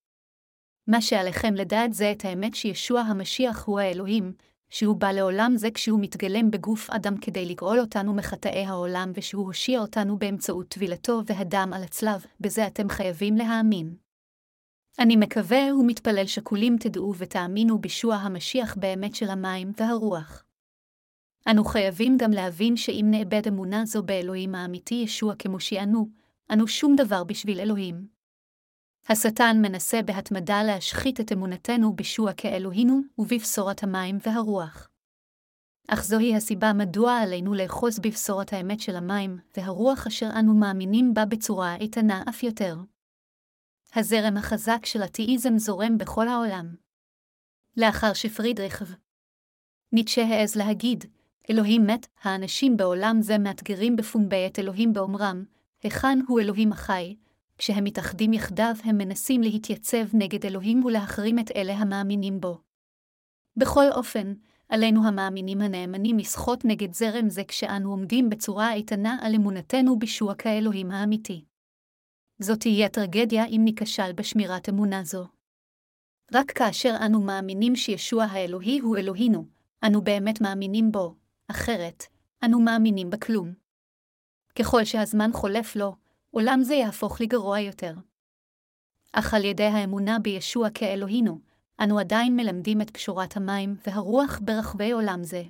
מה 0.88 1.02
שעליכם 1.02 1.54
לדעת 1.54 1.94
זה 1.94 2.12
את 2.12 2.26
האמת 2.26 2.56
שישוע 2.56 3.02
המשיח 3.02 3.66
הוא 3.66 3.80
האלוהים, 3.80 4.34
שהוא 4.70 4.96
בא 4.96 5.12
לעולם 5.12 5.54
זה 5.56 5.72
כשהוא 5.72 6.00
מתגלם 6.02 6.52
בגוף 6.52 6.90
אדם 6.90 7.18
כדי 7.18 7.46
לגאול 7.46 7.80
אותנו 7.80 8.14
מחטאי 8.14 8.66
העולם 8.66 9.12
ושהוא 9.16 9.46
הושיע 9.46 9.80
אותנו 9.80 10.20
באמצעות 10.20 10.68
טבילתו 10.68 11.22
והדם 11.26 11.72
על 11.74 11.84
הצלב, 11.84 12.26
בזה 12.40 12.68
אתם 12.68 12.90
חייבים 12.90 13.36
להאמין. 13.36 13.96
אני 15.00 15.16
מקווה 15.16 15.76
ומתפלל 15.80 16.26
שכולים 16.26 16.78
תדעו 16.80 17.14
ותאמינו 17.18 17.80
בישוע 17.80 18.16
המשיח 18.16 18.76
באמת 18.76 19.16
של 19.16 19.30
המים 19.30 19.72
והרוח. 19.78 20.44
אנו 21.52 21.66
חייבים 21.66 22.18
גם 22.18 22.32
להבין 22.32 22.78
שאם 22.78 23.06
נאבד 23.10 23.48
אמונה 23.48 23.86
זו 23.86 24.04
באלוהים 24.04 24.56
האמיתי 24.56 24.96
ישוע 24.96 25.36
כמושיענו, 25.40 26.10
אנו 26.54 26.68
שום 26.68 26.96
דבר 26.96 27.24
בשביל 27.24 27.60
אלוהים. 27.60 28.17
השטן 29.10 29.58
מנסה 29.62 30.02
בהתמדה 30.02 30.64
להשחית 30.64 31.20
את 31.20 31.32
אמונתנו 31.32 31.94
בישוע 31.94 32.34
כאלוהינו 32.34 33.02
ובבשורת 33.18 33.84
המים 33.84 34.18
והרוח. 34.26 34.90
אך 35.88 36.04
זוהי 36.04 36.36
הסיבה 36.36 36.74
מדוע 36.74 37.18
עלינו 37.18 37.54
לאחוז 37.54 38.00
בבשורת 38.00 38.54
האמת 38.54 38.80
של 38.80 38.96
המים 38.96 39.38
והרוח 39.58 40.08
אשר 40.08 40.30
אנו 40.40 40.54
מאמינים 40.54 41.14
בה 41.14 41.26
בצורה 41.26 41.76
איתנה 41.76 42.24
אף 42.30 42.44
יותר. 42.44 42.78
הזרם 43.96 44.38
החזק 44.38 44.86
של 44.86 45.02
התאיזם 45.02 45.58
זורם 45.58 45.98
בכל 45.98 46.28
העולם. 46.28 46.76
לאחר 47.78 48.14
שפרידריך 48.14 48.84
ניטשה 49.92 50.26
העז 50.26 50.56
להגיד, 50.56 51.06
אלוהים 51.50 51.88
מת, 51.88 52.08
האנשים 52.22 52.78
בעולם 52.78 53.22
זה 53.22 53.38
מאתגרים 53.38 53.96
בפומבי 53.96 54.48
את 54.48 54.60
אלוהים 54.60 54.94
באומרם, 54.94 55.44
היכן 55.84 56.20
הוא 56.28 56.40
אלוהים 56.40 56.72
החי, 56.72 57.16
כשהם 57.58 57.84
מתאחדים 57.84 58.34
יחדיו 58.34 58.76
הם 58.84 58.98
מנסים 58.98 59.42
להתייצב 59.42 60.06
נגד 60.14 60.46
אלוהים 60.46 60.86
ולהחרים 60.86 61.40
את 61.40 61.52
אלה 61.56 61.74
המאמינים 61.74 62.42
בו. 62.42 62.62
בכל 63.58 63.86
אופן, 63.92 64.34
עלינו 64.70 65.08
המאמינים 65.08 65.62
הנאמנים 65.62 66.18
לשחות 66.18 66.66
נגד 66.66 66.94
זרם 66.94 67.30
זה 67.30 67.44
כשאנו 67.44 67.92
עומדים 67.92 68.30
בצורה 68.30 68.74
איתנה 68.74 69.18
על 69.22 69.36
אמונתנו 69.36 70.00
בישוע 70.00 70.36
כאלוהים 70.36 70.92
האמיתי. 70.92 71.46
זאת 72.40 72.60
תהיה 72.60 72.90
טרגדיה 72.90 73.46
אם 73.46 73.62
ניכשל 73.64 74.14
בשמירת 74.14 74.70
אמונה 74.70 75.04
זו. 75.04 75.28
רק 76.34 76.52
כאשר 76.52 76.96
אנו 77.06 77.22
מאמינים 77.22 77.76
שישוע 77.76 78.24
האלוהי 78.24 78.80
הוא 78.80 78.98
אלוהינו, 78.98 79.46
אנו 79.86 80.02
באמת 80.02 80.42
מאמינים 80.42 80.92
בו, 80.92 81.16
אחרת, 81.48 82.04
אנו 82.46 82.60
מאמינים 82.60 83.10
בכלום. 83.10 83.54
ככל 84.60 84.86
שהזמן 84.86 85.30
חולף 85.34 85.76
לו, 85.76 85.96
עולם 86.38 86.64
זה 86.64 86.76
יהפוך 86.76 87.22
לגרוע 87.22 87.60
יותר. 87.60 87.94
אך 89.14 89.34
על 89.34 89.46
ידי 89.46 89.64
האמונה 89.64 90.20
בישוע 90.20 90.70
כאלוהינו, 90.70 91.40
אנו 91.84 92.00
עדיין 92.00 92.36
מלמדים 92.36 92.82
את 92.82 92.90
פשורת 92.90 93.38
המים 93.38 93.76
והרוח 93.88 94.40
ברחבי 94.44 94.92
עולם 94.92 95.24
זה. 95.24 95.44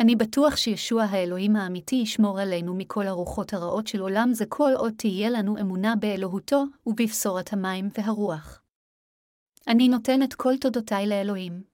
אני 0.00 0.16
בטוח 0.16 0.56
שישוע 0.56 1.02
האלוהים 1.02 1.56
האמיתי 1.56 1.96
ישמור 1.96 2.40
עלינו 2.40 2.74
מכל 2.74 3.06
הרוחות 3.06 3.52
הרעות 3.52 3.86
של 3.86 4.00
עולם 4.00 4.30
זה 4.32 4.44
כל 4.48 4.72
עוד 4.76 4.92
תהיה 4.96 5.30
לנו 5.30 5.58
אמונה 5.60 5.96
באלוהותו 5.96 6.64
ובבשורת 6.86 7.52
המים 7.52 7.88
והרוח. 7.98 8.62
אני 9.68 9.88
נותן 9.88 10.22
את 10.22 10.34
כל 10.34 10.56
תודותיי 10.60 11.06
לאלוהים. 11.06 11.71